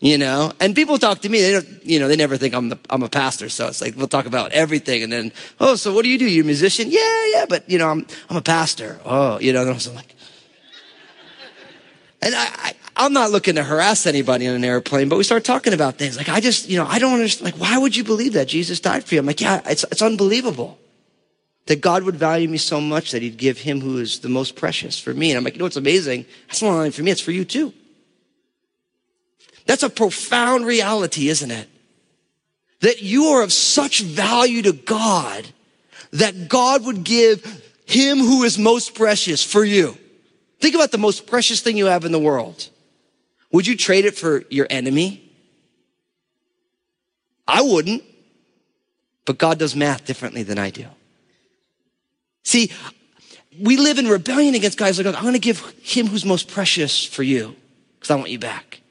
you 0.00 0.18
know, 0.18 0.52
and 0.60 0.74
people 0.74 0.98
talk 0.98 1.20
to 1.20 1.30
me. 1.30 1.40
They 1.40 1.52
don't, 1.52 1.86
you 1.86 1.98
know, 1.98 2.08
they 2.08 2.16
never 2.16 2.36
think 2.36 2.54
I'm 2.54 2.68
the, 2.68 2.78
I'm 2.90 3.02
a 3.02 3.08
pastor. 3.08 3.48
So 3.48 3.68
it's 3.68 3.80
like, 3.80 3.96
we'll 3.96 4.06
talk 4.06 4.26
about 4.26 4.52
everything. 4.52 5.02
And 5.02 5.10
then, 5.10 5.32
oh, 5.60 5.76
so 5.76 5.94
what 5.94 6.02
do 6.02 6.10
you 6.10 6.18
do? 6.18 6.28
You're 6.28 6.44
a 6.44 6.46
musician? 6.46 6.90
Yeah, 6.90 7.26
yeah. 7.32 7.46
But, 7.48 7.70
you 7.70 7.78
know, 7.78 7.88
I'm, 7.88 8.06
I'm 8.28 8.36
a 8.36 8.42
pastor. 8.42 9.00
Oh, 9.06 9.40
you 9.40 9.54
know, 9.54 9.62
and 9.62 9.70
I 9.70 9.72
was 9.72 9.92
like, 9.94 10.14
and 12.20 12.34
I, 12.34 12.44
I, 12.44 12.72
I'm 12.96 13.14
not 13.14 13.30
looking 13.30 13.54
to 13.54 13.62
harass 13.62 14.04
anybody 14.04 14.46
on 14.46 14.54
an 14.56 14.64
airplane, 14.64 15.08
but 15.08 15.16
we 15.16 15.24
start 15.24 15.44
talking 15.44 15.72
about 15.72 15.96
things. 15.96 16.18
Like, 16.18 16.28
I 16.28 16.40
just, 16.40 16.68
you 16.68 16.76
know, 16.76 16.86
I 16.86 16.98
don't 16.98 17.14
understand. 17.14 17.52
Like, 17.52 17.60
why 17.60 17.78
would 17.78 17.96
you 17.96 18.04
believe 18.04 18.34
that 18.34 18.46
Jesus 18.46 18.78
died 18.78 19.04
for 19.04 19.14
you? 19.14 19.20
I'm 19.20 19.26
like, 19.26 19.40
yeah, 19.40 19.62
it's, 19.64 19.84
it's 19.84 20.02
unbelievable 20.02 20.78
that 21.66 21.80
God 21.80 22.04
would 22.04 22.16
value 22.16 22.48
me 22.48 22.58
so 22.58 22.80
much 22.80 23.10
that 23.10 23.22
he'd 23.22 23.36
give 23.36 23.58
him 23.58 23.80
who 23.80 23.98
is 23.98 24.20
the 24.20 24.28
most 24.28 24.56
precious 24.56 24.98
for 24.98 25.12
me. 25.12 25.30
And 25.30 25.38
I'm 25.38 25.44
like, 25.44 25.54
you 25.54 25.58
know 25.58 25.64
what's 25.64 25.76
amazing? 25.76 26.24
That's 26.46 26.62
not 26.62 26.70
only 26.70 26.90
for 26.90 27.02
me, 27.02 27.10
it's 27.10 27.20
for 27.20 27.32
you 27.32 27.44
too. 27.44 27.72
That's 29.66 29.82
a 29.82 29.90
profound 29.90 30.64
reality, 30.64 31.28
isn't 31.28 31.50
it? 31.50 31.68
That 32.80 33.02
you 33.02 33.24
are 33.26 33.42
of 33.42 33.52
such 33.52 34.02
value 34.02 34.62
to 34.62 34.72
God 34.72 35.48
that 36.12 36.48
God 36.48 36.84
would 36.84 37.04
give 37.04 37.62
him 37.84 38.18
who 38.18 38.44
is 38.44 38.58
most 38.58 38.94
precious 38.94 39.42
for 39.42 39.64
you. 39.64 39.96
Think 40.60 40.74
about 40.74 40.92
the 40.92 40.98
most 40.98 41.26
precious 41.26 41.60
thing 41.60 41.76
you 41.76 41.86
have 41.86 42.04
in 42.04 42.12
the 42.12 42.18
world. 42.18 42.68
Would 43.52 43.66
you 43.66 43.76
trade 43.76 44.04
it 44.04 44.16
for 44.16 44.44
your 44.50 44.66
enemy? 44.70 45.22
I 47.46 47.62
wouldn't. 47.62 48.02
But 49.24 49.38
God 49.38 49.58
does 49.58 49.74
math 49.74 50.04
differently 50.04 50.44
than 50.44 50.58
I 50.58 50.70
do. 50.70 50.86
See, 52.46 52.70
we 53.60 53.76
live 53.76 53.98
in 53.98 54.06
rebellion 54.06 54.54
against 54.54 54.78
guys 54.78 54.98
like, 54.98 55.06
I'm 55.08 55.22
going 55.22 55.32
to 55.32 55.40
give 55.40 55.58
him 55.82 56.06
who's 56.06 56.24
most 56.24 56.48
precious 56.48 57.04
for 57.04 57.24
you 57.24 57.56
because 57.98 58.12
I 58.12 58.14
want 58.14 58.30
you 58.30 58.38
back. 58.38 58.82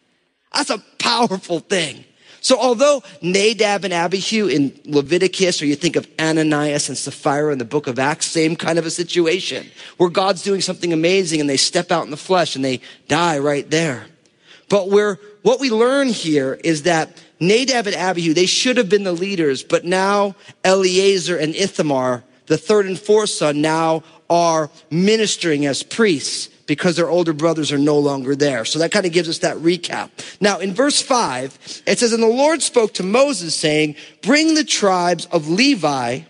That's 0.53 0.69
a 0.69 0.79
powerful 0.99 1.59
thing. 1.59 2.03
So 2.41 2.59
although 2.59 3.01
Nadab 3.21 3.85
and 3.85 3.93
Abihu 3.93 4.47
in 4.47 4.77
Leviticus, 4.83 5.61
or 5.61 5.67
you 5.67 5.75
think 5.77 5.95
of 5.95 6.05
Ananias 6.19 6.89
and 6.89 6.97
Sapphira 6.97 7.53
in 7.53 7.57
the 7.57 7.63
book 7.63 7.87
of 7.87 7.97
Acts, 7.97 8.25
same 8.25 8.57
kind 8.57 8.77
of 8.77 8.85
a 8.85 8.91
situation 8.91 9.71
where 9.95 10.09
God's 10.09 10.43
doing 10.43 10.59
something 10.59 10.91
amazing 10.91 11.39
and 11.39 11.49
they 11.49 11.55
step 11.55 11.93
out 11.93 12.03
in 12.03 12.11
the 12.11 12.17
flesh 12.17 12.57
and 12.57 12.65
they 12.65 12.81
die 13.07 13.39
right 13.39 13.69
there. 13.71 14.05
But 14.67 14.89
where 14.89 15.17
what 15.43 15.61
we 15.61 15.69
learn 15.69 16.09
here 16.09 16.59
is 16.61 16.83
that 16.83 17.23
Nadab 17.39 17.87
and 17.87 17.95
Abihu, 17.95 18.33
they 18.33 18.47
should 18.47 18.75
have 18.75 18.89
been 18.89 19.05
the 19.05 19.13
leaders, 19.13 19.63
but 19.63 19.85
now 19.85 20.35
Eleazar 20.65 21.37
and 21.37 21.55
Ithamar 21.55 22.25
the 22.47 22.57
third 22.57 22.85
and 22.85 22.99
fourth 22.99 23.29
son 23.29 23.61
now 23.61 24.03
are 24.29 24.69
ministering 24.89 25.65
as 25.65 25.83
priests 25.83 26.49
because 26.67 26.95
their 26.95 27.09
older 27.09 27.33
brothers 27.33 27.71
are 27.71 27.77
no 27.77 27.97
longer 27.99 28.35
there. 28.35 28.65
So 28.65 28.79
that 28.79 28.91
kind 28.91 29.05
of 29.05 29.11
gives 29.11 29.29
us 29.29 29.39
that 29.39 29.57
recap. 29.57 30.09
Now 30.41 30.59
in 30.59 30.73
verse 30.73 31.01
five, 31.01 31.57
it 31.85 31.99
says, 31.99 32.11
And 32.11 32.23
the 32.23 32.27
Lord 32.27 32.61
spoke 32.61 32.93
to 32.95 33.03
Moses 33.03 33.55
saying, 33.55 33.95
Bring 34.21 34.55
the 34.55 34.63
tribes 34.63 35.25
of 35.27 35.47
Levi 35.47 36.21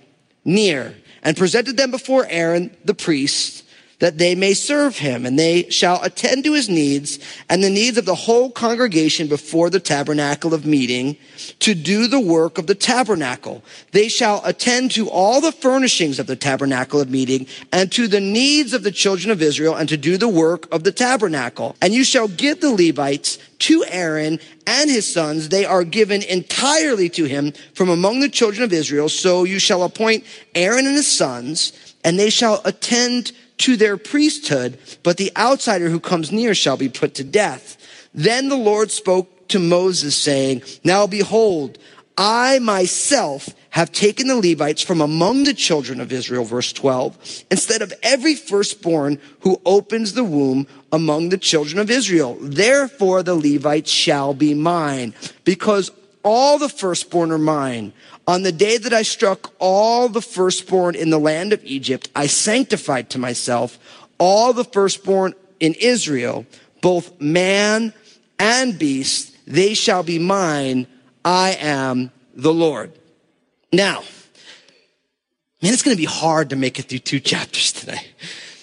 near 0.43 0.95
and 1.23 1.37
presented 1.37 1.77
them 1.77 1.91
before 1.91 2.25
Aaron 2.29 2.75
the 2.83 2.93
priest 2.93 3.64
that 3.99 4.17
they 4.17 4.35
may 4.35 4.53
serve 4.53 4.97
him, 4.97 5.25
and 5.25 5.39
they 5.39 5.69
shall 5.69 6.01
attend 6.03 6.43
to 6.43 6.53
his 6.53 6.69
needs 6.69 7.19
and 7.49 7.63
the 7.63 7.69
needs 7.69 7.97
of 7.97 8.05
the 8.05 8.15
whole 8.15 8.49
congregation 8.49 9.27
before 9.27 9.69
the 9.69 9.79
tabernacle 9.79 10.53
of 10.53 10.65
meeting 10.65 11.17
to 11.59 11.73
do 11.73 12.07
the 12.07 12.19
work 12.19 12.57
of 12.57 12.67
the 12.67 12.75
tabernacle. 12.75 13.63
They 13.91 14.07
shall 14.09 14.41
attend 14.45 14.91
to 14.91 15.09
all 15.09 15.39
the 15.39 15.51
furnishings 15.51 16.19
of 16.19 16.27
the 16.27 16.35
tabernacle 16.35 16.99
of 16.99 17.09
meeting 17.09 17.47
and 17.71 17.91
to 17.93 18.07
the 18.07 18.19
needs 18.19 18.73
of 18.73 18.83
the 18.83 18.91
children 18.91 19.31
of 19.31 19.41
Israel 19.41 19.75
and 19.75 19.87
to 19.89 19.97
do 19.97 20.17
the 20.17 20.27
work 20.27 20.67
of 20.73 20.83
the 20.83 20.91
tabernacle. 20.91 21.75
And 21.81 21.93
you 21.93 22.03
shall 22.03 22.27
give 22.27 22.61
the 22.61 22.71
Levites 22.71 23.37
to 23.59 23.85
Aaron 23.87 24.39
and 24.67 24.89
his 24.89 25.11
sons. 25.11 25.49
They 25.49 25.65
are 25.65 25.83
given 25.83 26.21
entirely 26.21 27.09
to 27.09 27.25
him 27.25 27.53
from 27.73 27.89
among 27.89 28.19
the 28.19 28.29
children 28.29 28.63
of 28.63 28.73
Israel. 28.73 29.09
So 29.09 29.43
you 29.43 29.59
shall 29.59 29.83
appoint 29.83 30.25
Aaron 30.53 30.85
and 30.85 30.95
his 30.95 31.07
sons 31.07 31.73
and 32.05 32.19
they 32.19 32.29
shall 32.29 32.61
attend 32.65 33.31
to 33.59 33.77
their 33.77 33.97
priesthood, 33.97 34.77
but 35.03 35.17
the 35.17 35.31
outsider 35.37 35.89
who 35.89 35.99
comes 35.99 36.31
near 36.31 36.53
shall 36.53 36.77
be 36.77 36.89
put 36.89 37.15
to 37.15 37.23
death. 37.23 37.77
Then 38.13 38.49
the 38.49 38.57
Lord 38.57 38.91
spoke 38.91 39.47
to 39.49 39.59
Moses 39.59 40.15
saying, 40.15 40.63
Now 40.83 41.07
behold, 41.07 41.77
I 42.17 42.59
myself 42.59 43.49
have 43.71 43.91
taken 43.91 44.27
the 44.27 44.37
Levites 44.37 44.81
from 44.81 45.01
among 45.01 45.43
the 45.43 45.53
children 45.53 45.99
of 45.99 46.13
Israel, 46.13 46.45
verse 46.45 46.71
12, 46.71 47.43
instead 47.51 47.81
of 47.81 47.93
every 48.01 48.33
firstborn 48.33 49.19
who 49.41 49.59
opens 49.65 50.13
the 50.13 50.23
womb 50.23 50.65
among 50.93 51.27
the 51.27 51.37
children 51.37 51.77
of 51.79 51.91
Israel. 51.91 52.37
Therefore 52.39 53.21
the 53.21 53.35
Levites 53.35 53.91
shall 53.91 54.33
be 54.33 54.53
mine, 54.53 55.13
because 55.43 55.91
all 56.25 56.57
the 56.57 56.67
firstborn 56.67 57.31
are 57.31 57.37
mine. 57.37 57.93
On 58.27 58.41
the 58.41 58.51
day 58.51 58.77
that 58.77 58.91
I 58.91 59.03
struck 59.03 59.53
all 59.59 60.09
the 60.09 60.21
firstborn 60.21 60.95
in 60.95 61.11
the 61.11 61.19
land 61.19 61.53
of 61.53 61.63
Egypt, 61.63 62.09
I 62.15 62.25
sanctified 62.25 63.11
to 63.11 63.19
myself 63.19 63.77
all 64.17 64.51
the 64.51 64.63
firstborn 64.63 65.35
in 65.59 65.75
Israel, 65.79 66.45
both 66.81 67.21
man 67.21 67.93
and 68.39 68.77
beast. 68.77 69.37
They 69.45 69.75
shall 69.75 70.01
be 70.01 70.17
mine. 70.17 70.87
I 71.23 71.57
am 71.59 72.11
the 72.33 72.53
Lord. 72.53 72.91
Now, 73.71 74.01
man, 75.61 75.73
it's 75.73 75.83
going 75.83 75.95
to 75.95 76.01
be 76.01 76.05
hard 76.05 76.49
to 76.49 76.55
make 76.55 76.79
it 76.79 76.89
through 76.89 76.99
two 76.99 77.19
chapters 77.19 77.71
today. 77.71 78.01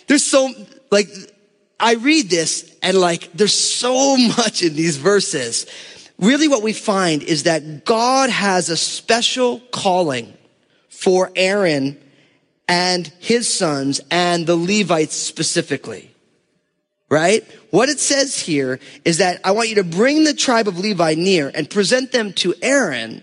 There's 0.09 0.25
so, 0.25 0.53
like, 0.91 1.09
I 1.79 1.95
read 1.95 2.29
this 2.29 2.77
and 2.83 2.99
like, 2.99 3.33
there's 3.33 3.55
so 3.55 4.17
much 4.37 4.63
in 4.63 4.75
these 4.75 4.97
verses 4.97 5.67
really 6.23 6.49
what 6.49 6.63
we 6.63 6.73
find 6.73 7.23
is 7.23 7.43
that 7.43 7.85
God 7.85 8.31
has 8.31 8.71
a 8.71 8.77
special 8.77 9.61
calling 9.73 10.33
for 10.89 11.31
Aaron 11.37 11.99
and 12.69 13.13
his 13.19 13.53
sons 13.53 14.01
and 14.11 14.47
the 14.47 14.57
Levites 14.57 15.17
specifically. 15.17 16.11
Right? 17.11 17.45
What 17.71 17.91
it 17.91 18.01
says 18.01 18.39
here 18.39 18.81
is 19.05 19.19
that 19.19 19.41
I 19.45 19.51
want 19.51 19.69
you 19.69 19.75
to 19.75 19.85
bring 19.85 20.25
the 20.25 20.33
tribe 20.33 20.67
of 20.67 20.79
Levi 20.79 21.15
near 21.15 21.53
and 21.55 21.69
present 21.69 22.11
them 22.11 22.33
to 22.35 22.55
Aaron, 22.63 23.23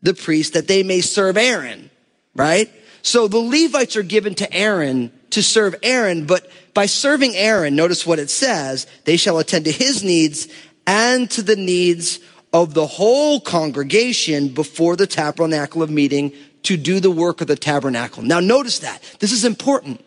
the 0.00 0.14
priest, 0.14 0.52
that 0.52 0.68
they 0.68 0.84
may 0.84 1.00
serve 1.00 1.36
Aaron. 1.36 1.90
Right? 2.36 2.70
So 3.02 3.26
the 3.26 3.38
Levites 3.38 3.96
are 3.96 4.04
given 4.04 4.36
to 4.36 4.52
Aaron 4.52 5.10
to 5.30 5.42
serve 5.42 5.74
Aaron, 5.82 6.26
but 6.26 6.48
by 6.72 6.86
serving 6.86 7.34
Aaron, 7.34 7.74
notice 7.74 8.06
what 8.06 8.20
it 8.20 8.30
says, 8.30 8.86
they 9.04 9.16
shall 9.16 9.38
attend 9.38 9.64
to 9.64 9.72
his 9.72 10.04
needs 10.04 10.46
and 10.88 11.30
to 11.30 11.42
the 11.42 11.54
needs 11.54 12.18
of 12.50 12.72
the 12.72 12.86
whole 12.86 13.40
congregation 13.40 14.48
before 14.48 14.96
the 14.96 15.06
tabernacle 15.06 15.82
of 15.82 15.90
meeting 15.90 16.32
to 16.62 16.78
do 16.78 16.98
the 16.98 17.10
work 17.10 17.42
of 17.42 17.46
the 17.46 17.56
tabernacle. 17.56 18.22
Now 18.22 18.40
notice 18.40 18.78
that. 18.78 19.02
This 19.20 19.30
is 19.30 19.44
important. 19.44 20.02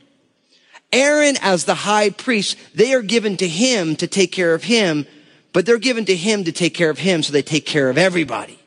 Aaron 0.91 1.35
as 1.41 1.65
the 1.65 1.75
high 1.75 2.09
priest, 2.09 2.57
they 2.73 2.95
are 2.95 3.03
given 3.03 3.38
to 3.38 3.47
him 3.47 3.95
to 3.97 4.07
take 4.07 4.31
care 4.31 4.55
of 4.55 4.63
him, 4.63 5.05
but 5.53 5.67
they're 5.67 5.77
given 5.77 6.03
to 6.05 6.15
him 6.15 6.43
to 6.45 6.51
take 6.51 6.73
care 6.73 6.89
of 6.89 6.97
him 6.97 7.21
so 7.21 7.31
they 7.31 7.43
take 7.43 7.67
care 7.67 7.91
of 7.91 8.00
everybody. 8.00 8.59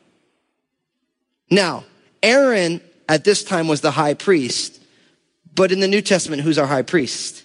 Now, 1.51 1.83
Aaron 2.23 2.79
at 3.09 3.25
this 3.25 3.43
time 3.43 3.67
was 3.67 3.81
the 3.81 3.91
high 3.91 4.13
priest, 4.13 4.81
but 5.53 5.69
in 5.73 5.81
the 5.81 5.87
New 5.87 6.01
Testament, 6.01 6.43
who's 6.43 6.57
our 6.57 6.65
high 6.65 6.81
priest? 6.81 7.43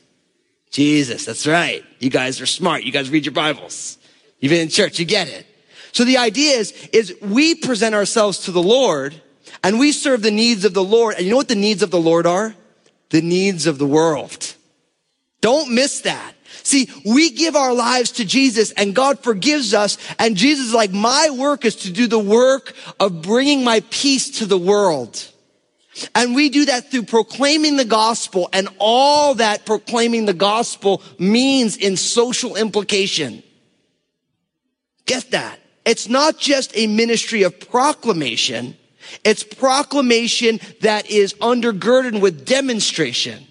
Jesus, 0.70 1.24
that's 1.24 1.46
right. 1.48 1.84
You 1.98 2.08
guys 2.08 2.40
are 2.40 2.46
smart. 2.46 2.84
You 2.84 2.92
guys 2.92 3.10
read 3.10 3.26
your 3.26 3.34
Bibles. 3.34 3.98
You've 4.40 4.50
been 4.50 4.62
in 4.62 4.68
church, 4.68 4.99
you 4.99 5.04
get 5.04 5.28
it. 5.28 5.47
So 5.92 6.04
the 6.04 6.18
idea 6.18 6.56
is, 6.56 6.73
is 6.92 7.14
we 7.20 7.54
present 7.54 7.94
ourselves 7.94 8.40
to 8.40 8.52
the 8.52 8.62
Lord 8.62 9.20
and 9.62 9.78
we 9.78 9.92
serve 9.92 10.23
the 10.23 10.30
needs 10.30 10.64
of 10.64 10.75
the 10.75 10.85
Lord. 10.85 11.16
And 11.16 11.25
you 11.25 11.30
know 11.30 11.37
what 11.37 11.49
the 11.49 11.54
needs 11.54 11.82
of 11.82 11.90
the 11.90 12.00
Lord 12.00 12.26
are? 12.26 12.54
The 13.11 13.23
needs 13.23 13.66
of 13.66 13.78
the 13.78 13.87
world. 13.87 14.54
Don't 15.40 15.75
miss 15.75 16.02
that. 16.02 16.35
See, 16.62 16.88
we 17.04 17.30
give 17.30 17.56
our 17.56 17.75
lives 17.75 18.12
to 18.12 18.25
Jesus 18.25 18.73
and 18.73 18.94
God 18.94 19.20
forgives 19.20 19.75
us. 19.75 19.99
And 20.18 20.37
Jesus 20.37 20.66
is 20.66 20.75
like, 20.75 20.92
my 20.92 21.30
work 21.30 21.64
is 21.64 21.76
to 21.76 21.92
do 21.92 22.06
the 22.06 22.18
work 22.18 22.75
of 22.99 23.23
bringing 23.23 23.64
my 23.64 23.82
peace 23.90 24.38
to 24.38 24.47
the 24.47 24.59
world. 24.59 25.26
And 26.14 26.35
we 26.35 26.49
do 26.50 26.66
that 26.66 26.90
through 26.90 27.04
proclaiming 27.04 27.76
the 27.76 27.85
gospel 27.85 28.49
and 28.52 28.68
all 28.78 29.35
that 29.35 29.66
proclaiming 29.66 30.25
the 30.26 30.35
gospel 30.35 31.02
means 31.18 31.76
in 31.76 31.97
social 31.97 32.56
implication. 32.56 33.42
Get 35.10 35.32
that. 35.32 35.58
it's 35.84 36.08
not 36.08 36.38
just 36.38 36.70
a 36.76 36.86
ministry 36.86 37.42
of 37.42 37.58
proclamation. 37.58 38.76
It's 39.24 39.42
proclamation 39.42 40.60
that 40.82 41.10
is 41.10 41.34
undergirded 41.34 42.20
with 42.20 42.46
demonstration. 42.46 43.44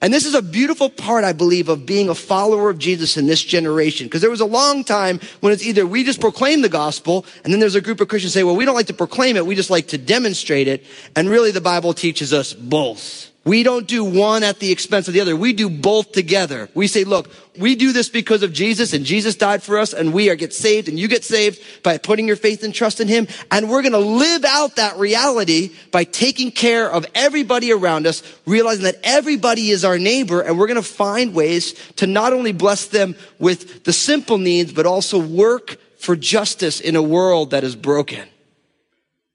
And 0.00 0.14
this 0.14 0.24
is 0.24 0.34
a 0.34 0.40
beautiful 0.40 0.88
part, 0.88 1.24
I 1.24 1.34
believe, 1.34 1.68
of 1.68 1.84
being 1.84 2.08
a 2.08 2.14
follower 2.14 2.70
of 2.70 2.78
Jesus 2.78 3.18
in 3.18 3.26
this 3.26 3.42
generation. 3.42 4.06
Because 4.06 4.22
there 4.22 4.30
was 4.30 4.40
a 4.40 4.46
long 4.46 4.84
time 4.84 5.20
when 5.40 5.52
it's 5.52 5.66
either 5.66 5.86
we 5.86 6.02
just 6.02 6.20
proclaim 6.20 6.62
the 6.62 6.70
gospel, 6.70 7.26
and 7.44 7.52
then 7.52 7.60
there's 7.60 7.74
a 7.74 7.82
group 7.82 8.00
of 8.00 8.08
Christians 8.08 8.32
say, 8.32 8.42
well, 8.42 8.56
we 8.56 8.64
don't 8.64 8.74
like 8.74 8.86
to 8.86 8.94
proclaim 8.94 9.36
it, 9.36 9.44
we 9.44 9.54
just 9.54 9.70
like 9.70 9.88
to 9.88 9.98
demonstrate 9.98 10.66
it. 10.66 10.82
And 11.14 11.28
really 11.28 11.50
the 11.50 11.60
Bible 11.60 11.92
teaches 11.92 12.32
us 12.32 12.54
both. 12.54 13.30
We 13.46 13.62
don't 13.62 13.86
do 13.86 14.02
one 14.02 14.42
at 14.42 14.58
the 14.58 14.72
expense 14.72 15.06
of 15.06 15.14
the 15.14 15.20
other. 15.20 15.36
We 15.36 15.52
do 15.52 15.70
both 15.70 16.10
together. 16.10 16.68
We 16.74 16.88
say, 16.88 17.04
look, 17.04 17.30
we 17.56 17.76
do 17.76 17.92
this 17.92 18.08
because 18.08 18.42
of 18.42 18.52
Jesus 18.52 18.92
and 18.92 19.04
Jesus 19.04 19.36
died 19.36 19.62
for 19.62 19.78
us 19.78 19.94
and 19.94 20.12
we 20.12 20.28
are 20.30 20.34
get 20.34 20.52
saved 20.52 20.88
and 20.88 20.98
you 20.98 21.06
get 21.06 21.22
saved 21.22 21.60
by 21.84 21.96
putting 21.98 22.26
your 22.26 22.34
faith 22.34 22.64
and 22.64 22.74
trust 22.74 23.00
in 23.00 23.06
him. 23.06 23.28
And 23.52 23.70
we're 23.70 23.82
going 23.82 23.92
to 23.92 23.98
live 23.98 24.44
out 24.44 24.74
that 24.76 24.98
reality 24.98 25.70
by 25.92 26.02
taking 26.02 26.50
care 26.50 26.90
of 26.90 27.06
everybody 27.14 27.70
around 27.70 28.08
us, 28.08 28.24
realizing 28.46 28.82
that 28.82 28.98
everybody 29.04 29.70
is 29.70 29.84
our 29.84 29.96
neighbor 29.96 30.40
and 30.40 30.58
we're 30.58 30.66
going 30.66 30.74
to 30.74 30.82
find 30.82 31.32
ways 31.32 31.74
to 31.94 32.08
not 32.08 32.32
only 32.32 32.50
bless 32.50 32.86
them 32.86 33.14
with 33.38 33.84
the 33.84 33.92
simple 33.92 34.38
needs, 34.38 34.72
but 34.72 34.86
also 34.86 35.20
work 35.20 35.76
for 35.98 36.16
justice 36.16 36.80
in 36.80 36.96
a 36.96 37.02
world 37.02 37.52
that 37.52 37.62
is 37.62 37.76
broken. 37.76 38.26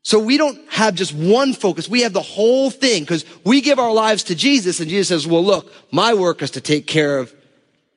So 0.03 0.20
we 0.20 0.38
don't 0.38 0.60
have 0.72 0.96
just 0.96 1.13
one 1.13 1.53
focus. 1.53 1.88
We 1.88 2.01
have 2.01 2.13
the 2.13 2.22
whole 2.22 2.72
thing 2.72 3.03
because 3.03 3.24
we 3.43 3.62
give 3.62 3.77
our 3.77 3.93
lives 3.93 4.24
to 4.25 4.36
Jesus 4.36 4.79
and 4.79 4.89
Jesus 4.89 5.10
says, 5.10 5.27
well, 5.27 5.43
look, 5.43 5.72
my 5.91 6.13
work 6.13 6.41
is 6.41 6.51
to 6.51 6.62
take 6.62 6.88
care 6.88 7.20
of 7.20 7.34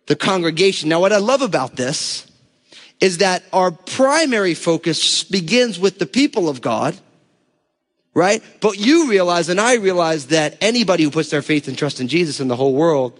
the 0.06 0.16
congregation. 0.16 0.90
Now, 0.90 1.00
what 1.00 1.12
I 1.12 1.18
love 1.18 1.40
about 1.40 1.76
this 1.76 2.30
is 3.00 3.18
that 3.18 3.42
our 3.52 3.70
primary 3.70 4.54
focus 4.54 5.24
begins 5.24 5.78
with 5.78 5.98
the 5.98 6.06
people 6.06 6.48
of 6.48 6.60
God, 6.60 6.96
right? 8.12 8.42
But 8.60 8.78
you 8.78 9.08
realize 9.08 9.48
and 9.48 9.60
I 9.60 9.76
realize 9.76 10.26
that 10.26 10.58
anybody 10.60 11.04
who 11.04 11.10
puts 11.10 11.30
their 11.30 11.42
faith 11.42 11.68
and 11.68 11.76
trust 11.76 12.00
in 12.00 12.08
Jesus 12.08 12.38
in 12.38 12.48
the 12.48 12.56
whole 12.56 12.74
world 12.74 13.18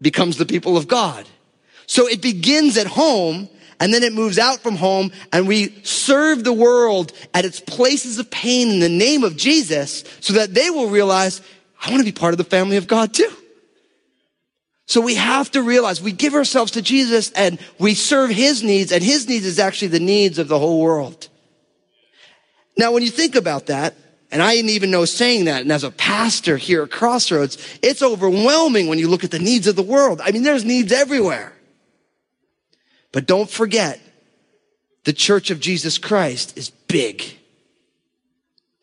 becomes 0.00 0.38
the 0.38 0.46
people 0.46 0.76
of 0.76 0.88
God. 0.88 1.26
So 1.86 2.08
it 2.08 2.22
begins 2.22 2.78
at 2.78 2.86
home 2.86 3.50
and 3.82 3.92
then 3.92 4.04
it 4.04 4.12
moves 4.12 4.38
out 4.38 4.60
from 4.60 4.76
home 4.76 5.10
and 5.32 5.48
we 5.48 5.74
serve 5.82 6.44
the 6.44 6.52
world 6.52 7.12
at 7.34 7.44
its 7.44 7.58
places 7.58 8.16
of 8.20 8.30
pain 8.30 8.68
in 8.70 8.78
the 8.78 8.88
name 8.88 9.24
of 9.24 9.36
Jesus 9.36 10.04
so 10.20 10.34
that 10.34 10.54
they 10.54 10.70
will 10.70 10.88
realize, 10.88 11.40
I 11.84 11.90
want 11.90 11.98
to 11.98 12.04
be 12.04 12.12
part 12.12 12.32
of 12.32 12.38
the 12.38 12.44
family 12.44 12.76
of 12.76 12.86
God 12.86 13.12
too. 13.12 13.32
So 14.86 15.00
we 15.00 15.16
have 15.16 15.50
to 15.50 15.62
realize 15.64 16.00
we 16.00 16.12
give 16.12 16.34
ourselves 16.34 16.70
to 16.72 16.82
Jesus 16.82 17.32
and 17.32 17.58
we 17.80 17.94
serve 17.94 18.30
his 18.30 18.62
needs 18.62 18.92
and 18.92 19.02
his 19.02 19.28
needs 19.28 19.44
is 19.44 19.58
actually 19.58 19.88
the 19.88 19.98
needs 19.98 20.38
of 20.38 20.46
the 20.46 20.60
whole 20.60 20.80
world. 20.80 21.28
Now, 22.78 22.92
when 22.92 23.02
you 23.02 23.10
think 23.10 23.34
about 23.34 23.66
that, 23.66 23.96
and 24.30 24.40
I 24.40 24.54
didn't 24.54 24.70
even 24.70 24.92
know 24.92 25.04
saying 25.06 25.46
that. 25.46 25.62
And 25.62 25.72
as 25.72 25.82
a 25.82 25.90
pastor 25.90 26.56
here 26.56 26.84
at 26.84 26.90
Crossroads, 26.92 27.58
it's 27.82 28.00
overwhelming 28.00 28.86
when 28.86 29.00
you 29.00 29.08
look 29.08 29.24
at 29.24 29.32
the 29.32 29.40
needs 29.40 29.66
of 29.66 29.74
the 29.74 29.82
world. 29.82 30.20
I 30.22 30.30
mean, 30.30 30.44
there's 30.44 30.64
needs 30.64 30.92
everywhere. 30.92 31.52
But 33.12 33.26
don't 33.26 33.50
forget, 33.50 34.00
the 35.04 35.12
church 35.12 35.50
of 35.50 35.60
Jesus 35.60 35.98
Christ 35.98 36.56
is 36.56 36.70
big. 36.70 37.22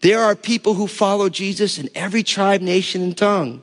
There 0.01 0.21
are 0.21 0.35
people 0.35 0.75
who 0.75 0.87
follow 0.87 1.29
Jesus 1.29 1.77
in 1.77 1.89
every 1.95 2.23
tribe, 2.23 2.61
nation, 2.61 3.01
and 3.01 3.17
tongue. 3.17 3.61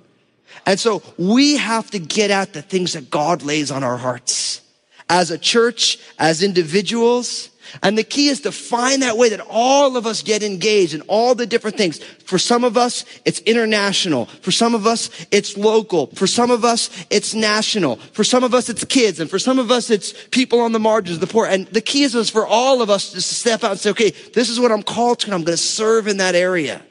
And 0.67 0.79
so 0.79 1.03
we 1.17 1.57
have 1.57 1.91
to 1.93 1.99
get 1.99 2.31
at 2.31 2.53
the 2.53 2.63
things 2.63 2.93
that 2.95 3.11
God 3.11 3.43
lays 3.43 3.71
on 3.71 3.85
our 3.85 3.97
hearts 3.97 4.61
as 5.09 5.31
a 5.31 5.39
church, 5.39 5.99
as 6.19 6.43
individuals. 6.43 7.51
And 7.83 7.97
the 7.97 8.05
key 8.05 8.29
is 8.29 8.41
to 8.43 8.53
find 8.53 9.03
that 9.03 9.17
way 9.17 9.29
that 9.31 9.41
all 9.49 9.97
of 9.97 10.07
us 10.07 10.23
get 10.23 10.43
engaged 10.43 10.95
in 10.95 11.03
all 11.03 11.35
the 11.35 11.47
different 11.47 11.77
things. 11.77 11.99
For 11.99 12.39
some 12.39 12.65
of 12.65 12.77
us, 12.77 13.05
it's 13.25 13.41
international. 13.41 14.27
For 14.27 14.51
some 14.51 14.75
of 14.75 14.87
us, 14.87 15.11
it's 15.31 15.57
local. 15.57 16.09
For 16.09 16.27
some 16.27 16.51
of 16.51 16.65
us, 16.65 16.91
it's 17.11 17.35
national. 17.35 17.97
For 17.97 18.25
some 18.25 18.45
of 18.45 18.55
us, 18.55 18.69
it's 18.69 18.85
kids. 18.85 19.21
And 19.21 19.29
for 19.29 19.39
some 19.39 19.59
of 19.59 19.71
us, 19.71 19.91
it's 19.91 20.13
people 20.31 20.61
on 20.61 20.73
the 20.73 20.79
margins, 20.79 21.19
the 21.19 21.27
poor. 21.27 21.47
And 21.47 21.67
the 21.69 21.81
key 21.81 22.03
is, 22.03 22.31
for 22.31 22.47
all 22.47 22.83
of 22.83 22.91
us 22.91 23.11
to 23.13 23.21
step 23.21 23.65
out 23.65 23.73
and 23.73 23.81
say, 23.81 23.91
okay, 23.91 24.11
this 24.35 24.49
is 24.49 24.59
what 24.59 24.73
I'm 24.73 24.83
called 24.83 25.21
to 25.21 25.27
and 25.27 25.35
I'm 25.35 25.45
going 25.45 25.57
to 25.57 25.63
serve 25.63 26.09
in 26.09 26.17
that 26.19 26.35
area. 26.35 26.83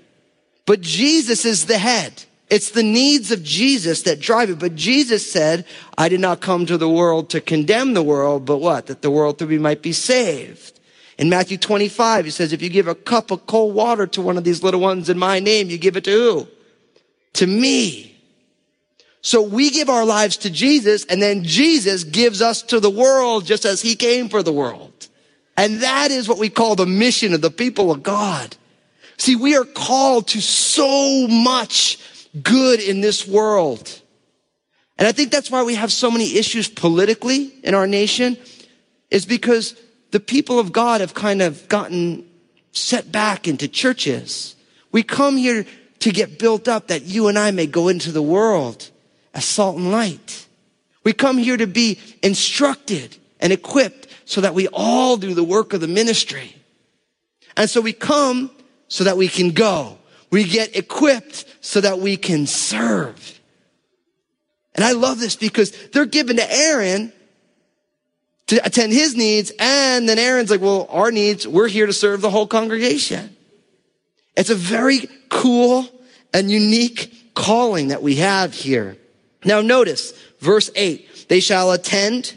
But 0.65 0.81
Jesus 0.81 1.45
is 1.45 1.65
the 1.65 1.77
head. 1.77 2.23
It's 2.49 2.71
the 2.71 2.83
needs 2.83 3.31
of 3.31 3.43
Jesus 3.43 4.03
that 4.03 4.19
drive 4.19 4.49
it. 4.49 4.59
But 4.59 4.75
Jesus 4.75 5.29
said, 5.29 5.65
I 5.97 6.09
did 6.09 6.19
not 6.19 6.41
come 6.41 6.65
to 6.67 6.77
the 6.77 6.89
world 6.89 7.29
to 7.31 7.41
condemn 7.41 7.93
the 7.93 8.03
world, 8.03 8.45
but 8.45 8.57
what? 8.57 8.87
That 8.87 9.01
the 9.01 9.09
world 9.09 9.37
through 9.37 9.47
me 9.47 9.57
might 9.57 9.81
be 9.81 9.93
saved. 9.93 10.79
In 11.17 11.29
Matthew 11.29 11.57
25, 11.57 12.25
he 12.25 12.31
says, 12.31 12.53
if 12.53 12.61
you 12.61 12.69
give 12.69 12.87
a 12.87 12.95
cup 12.95 13.31
of 13.31 13.47
cold 13.47 13.73
water 13.73 14.05
to 14.07 14.21
one 14.21 14.37
of 14.37 14.43
these 14.43 14.61
little 14.61 14.81
ones 14.81 15.09
in 15.09 15.17
my 15.17 15.39
name, 15.39 15.69
you 15.69 15.77
give 15.77 15.97
it 15.97 16.03
to 16.03 16.11
who? 16.11 16.47
To 17.33 17.47
me. 17.47 18.15
So 19.21 19.41
we 19.41 19.71
give 19.71 19.89
our 19.89 20.05
lives 20.05 20.37
to 20.37 20.51
Jesus 20.51 21.03
and 21.05 21.21
then 21.21 21.43
Jesus 21.43 22.03
gives 22.03 22.43
us 22.43 22.61
to 22.63 22.79
the 22.79 22.91
world 22.91 23.45
just 23.45 23.65
as 23.65 23.81
he 23.81 23.95
came 23.95 24.29
for 24.29 24.43
the 24.43 24.53
world. 24.53 25.07
And 25.57 25.81
that 25.81 26.11
is 26.11 26.27
what 26.27 26.37
we 26.37 26.49
call 26.49 26.75
the 26.75 26.85
mission 26.85 27.33
of 27.33 27.41
the 27.41 27.49
people 27.49 27.91
of 27.91 28.03
God. 28.03 28.55
See, 29.17 29.35
we 29.35 29.55
are 29.55 29.65
called 29.65 30.27
to 30.27 30.41
so 30.41 31.27
much 31.27 31.97
good 32.41 32.79
in 32.79 33.01
this 33.01 33.27
world. 33.27 34.01
And 34.97 35.07
I 35.07 35.11
think 35.11 35.31
that's 35.31 35.51
why 35.51 35.63
we 35.63 35.75
have 35.75 35.91
so 35.91 36.09
many 36.09 36.37
issues 36.37 36.67
politically 36.67 37.53
in 37.63 37.75
our 37.75 37.87
nation 37.87 38.37
is 39.11 39.25
because 39.25 39.75
the 40.11 40.19
people 40.19 40.59
of 40.59 40.71
God 40.71 41.01
have 41.01 41.13
kind 41.13 41.41
of 41.41 41.67
gotten 41.67 42.25
set 42.71 43.11
back 43.11 43.47
into 43.47 43.67
churches. 43.67 44.55
We 44.91 45.03
come 45.03 45.37
here 45.37 45.65
to 45.99 46.11
get 46.11 46.39
built 46.39 46.67
up 46.67 46.87
that 46.87 47.03
you 47.03 47.27
and 47.27 47.37
I 47.37 47.51
may 47.51 47.67
go 47.67 47.87
into 47.87 48.11
the 48.11 48.21
world 48.21 48.89
as 49.33 49.45
salt 49.45 49.77
and 49.77 49.91
light. 49.91 50.47
We 51.03 51.13
come 51.13 51.37
here 51.37 51.57
to 51.57 51.67
be 51.67 51.99
instructed 52.21 53.17
and 53.39 53.51
equipped 53.51 54.07
so 54.25 54.41
that 54.41 54.53
we 54.53 54.67
all 54.69 55.17
do 55.17 55.33
the 55.33 55.43
work 55.43 55.73
of 55.73 55.81
the 55.81 55.87
ministry. 55.87 56.55
And 57.57 57.69
so 57.69 57.81
we 57.81 57.93
come 57.93 58.51
so 58.87 59.03
that 59.03 59.17
we 59.17 59.27
can 59.27 59.51
go. 59.51 59.97
We 60.31 60.43
get 60.43 60.75
equipped 60.75 61.45
so 61.61 61.81
that 61.81 61.99
we 61.99 62.17
can 62.17 62.47
serve. 62.47 63.39
And 64.73 64.83
I 64.83 64.91
love 64.91 65.19
this 65.19 65.35
because 65.35 65.71
they're 65.89 66.05
given 66.05 66.35
to 66.37 66.51
Aaron 66.51 67.13
to 68.47 68.57
attend 68.65 68.91
his 68.93 69.15
needs. 69.15 69.51
And 69.59 70.07
then 70.07 70.19
Aaron's 70.19 70.51
like, 70.51 70.61
well, 70.61 70.87
our 70.89 71.11
needs, 71.11 71.47
we're 71.47 71.67
here 71.67 71.85
to 71.85 71.93
serve 71.93 72.21
the 72.21 72.29
whole 72.29 72.47
congregation. 72.47 73.35
It's 74.35 74.49
a 74.49 74.55
very 74.55 75.07
cool 75.29 75.87
and 76.33 76.51
unique 76.51 77.33
calling 77.33 77.87
that 77.87 78.01
we 78.01 78.15
have 78.15 78.53
here. 78.53 78.97
Now 79.45 79.61
notice 79.61 80.11
verse 80.39 80.69
eight, 80.75 81.27
they 81.29 81.39
shall 81.39 81.71
attend 81.71 82.35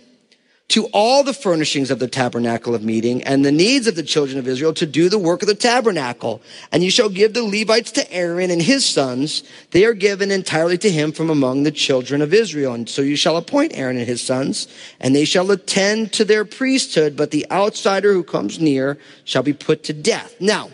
to 0.68 0.84
all 0.92 1.24
the 1.24 1.32
furnishings 1.32 1.90
of 1.90 1.98
the 1.98 2.08
tabernacle 2.08 2.74
of 2.74 2.84
meeting 2.84 3.22
and 3.22 3.42
the 3.42 3.52
needs 3.52 3.86
of 3.86 3.96
the 3.96 4.02
children 4.02 4.38
of 4.38 4.46
Israel 4.46 4.74
to 4.74 4.84
do 4.84 5.08
the 5.08 5.18
work 5.18 5.40
of 5.40 5.48
the 5.48 5.54
tabernacle. 5.54 6.42
And 6.70 6.84
you 6.84 6.90
shall 6.90 7.08
give 7.08 7.32
the 7.32 7.42
Levites 7.42 7.90
to 7.92 8.12
Aaron 8.12 8.50
and 8.50 8.60
his 8.60 8.84
sons. 8.84 9.42
They 9.70 9.86
are 9.86 9.94
given 9.94 10.30
entirely 10.30 10.76
to 10.78 10.90
him 10.90 11.12
from 11.12 11.30
among 11.30 11.62
the 11.62 11.70
children 11.70 12.20
of 12.20 12.34
Israel. 12.34 12.74
And 12.74 12.86
so 12.86 13.00
you 13.00 13.16
shall 13.16 13.38
appoint 13.38 13.72
Aaron 13.74 13.96
and 13.96 14.06
his 14.06 14.20
sons, 14.20 14.68
and 15.00 15.16
they 15.16 15.24
shall 15.24 15.50
attend 15.50 16.12
to 16.12 16.24
their 16.24 16.44
priesthood, 16.44 17.16
but 17.16 17.30
the 17.30 17.46
outsider 17.50 18.12
who 18.12 18.22
comes 18.22 18.60
near 18.60 18.98
shall 19.24 19.42
be 19.42 19.54
put 19.54 19.84
to 19.84 19.94
death. 19.94 20.34
Now, 20.38 20.68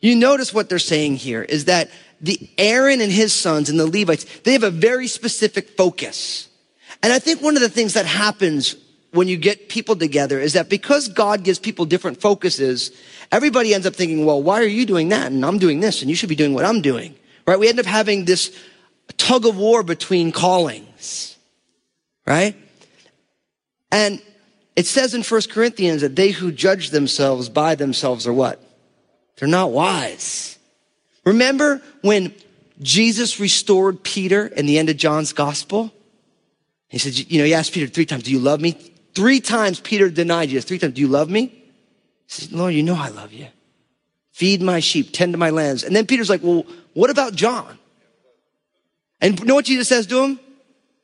you 0.00 0.16
notice 0.16 0.54
what 0.54 0.70
they're 0.70 0.78
saying 0.78 1.16
here 1.16 1.42
is 1.42 1.66
that 1.66 1.90
the 2.18 2.48
Aaron 2.56 3.02
and 3.02 3.12
his 3.12 3.34
sons 3.34 3.68
and 3.68 3.78
the 3.78 3.86
Levites, 3.86 4.24
they 4.40 4.52
have 4.52 4.62
a 4.62 4.70
very 4.70 5.06
specific 5.06 5.76
focus. 5.76 6.48
And 7.02 7.12
I 7.12 7.18
think 7.18 7.42
one 7.42 7.56
of 7.56 7.62
the 7.62 7.68
things 7.68 7.92
that 7.92 8.06
happens 8.06 8.74
when 9.18 9.28
you 9.28 9.36
get 9.36 9.68
people 9.68 9.96
together 9.96 10.40
is 10.40 10.52
that 10.52 10.68
because 10.68 11.08
God 11.08 11.42
gives 11.42 11.58
people 11.58 11.84
different 11.84 12.20
focuses, 12.20 12.92
everybody 13.32 13.74
ends 13.74 13.86
up 13.86 13.94
thinking, 13.94 14.24
well, 14.24 14.40
why 14.40 14.60
are 14.60 14.66
you 14.66 14.86
doing 14.86 15.08
that? 15.10 15.26
And 15.26 15.44
I'm 15.44 15.58
doing 15.58 15.80
this 15.80 16.00
and 16.00 16.08
you 16.08 16.16
should 16.16 16.28
be 16.28 16.36
doing 16.36 16.54
what 16.54 16.64
I'm 16.64 16.80
doing, 16.80 17.14
right? 17.46 17.58
We 17.58 17.68
end 17.68 17.80
up 17.80 17.86
having 17.86 18.24
this 18.24 18.56
tug 19.16 19.44
of 19.44 19.56
war 19.56 19.82
between 19.82 20.30
callings, 20.32 21.36
right? 22.26 22.56
And 23.90 24.22
it 24.76 24.86
says 24.86 25.14
in 25.14 25.22
1 25.22 25.42
Corinthians 25.50 26.02
that 26.02 26.14
they 26.14 26.30
who 26.30 26.52
judge 26.52 26.90
themselves 26.90 27.48
by 27.48 27.74
themselves 27.74 28.26
are 28.26 28.32
what? 28.32 28.62
They're 29.36 29.48
not 29.48 29.72
wise. 29.72 30.58
Remember 31.24 31.82
when 32.02 32.32
Jesus 32.80 33.40
restored 33.40 34.04
Peter 34.04 34.46
in 34.46 34.66
the 34.66 34.78
end 34.78 34.88
of 34.88 34.96
John's 34.96 35.32
gospel? 35.32 35.92
He 36.88 36.98
said, 36.98 37.18
you 37.18 37.38
know, 37.38 37.44
he 37.44 37.54
asked 37.54 37.72
Peter 37.72 37.88
three 37.88 38.06
times, 38.06 38.22
do 38.22 38.30
you 38.30 38.38
love 38.38 38.60
me? 38.60 38.94
Three 39.18 39.40
times 39.40 39.80
Peter 39.80 40.08
denied 40.08 40.50
Jesus. 40.50 40.64
Three 40.64 40.78
times, 40.78 40.94
do 40.94 41.00
you 41.00 41.08
love 41.08 41.28
me? 41.28 41.46
He 41.46 41.62
said, 42.28 42.52
Lord, 42.52 42.72
you 42.72 42.84
know 42.84 42.94
I 42.94 43.08
love 43.08 43.32
you. 43.32 43.48
Feed 44.30 44.62
my 44.62 44.78
sheep, 44.78 45.08
tend 45.12 45.32
to 45.32 45.38
my 45.38 45.50
lambs. 45.50 45.82
And 45.82 45.96
then 45.96 46.06
Peter's 46.06 46.30
like, 46.30 46.40
well, 46.40 46.64
what 46.94 47.10
about 47.10 47.34
John? 47.34 47.80
And 49.20 49.36
you 49.40 49.44
know 49.44 49.56
what 49.56 49.64
Jesus 49.64 49.88
says 49.88 50.06
to 50.06 50.22
him? 50.22 50.38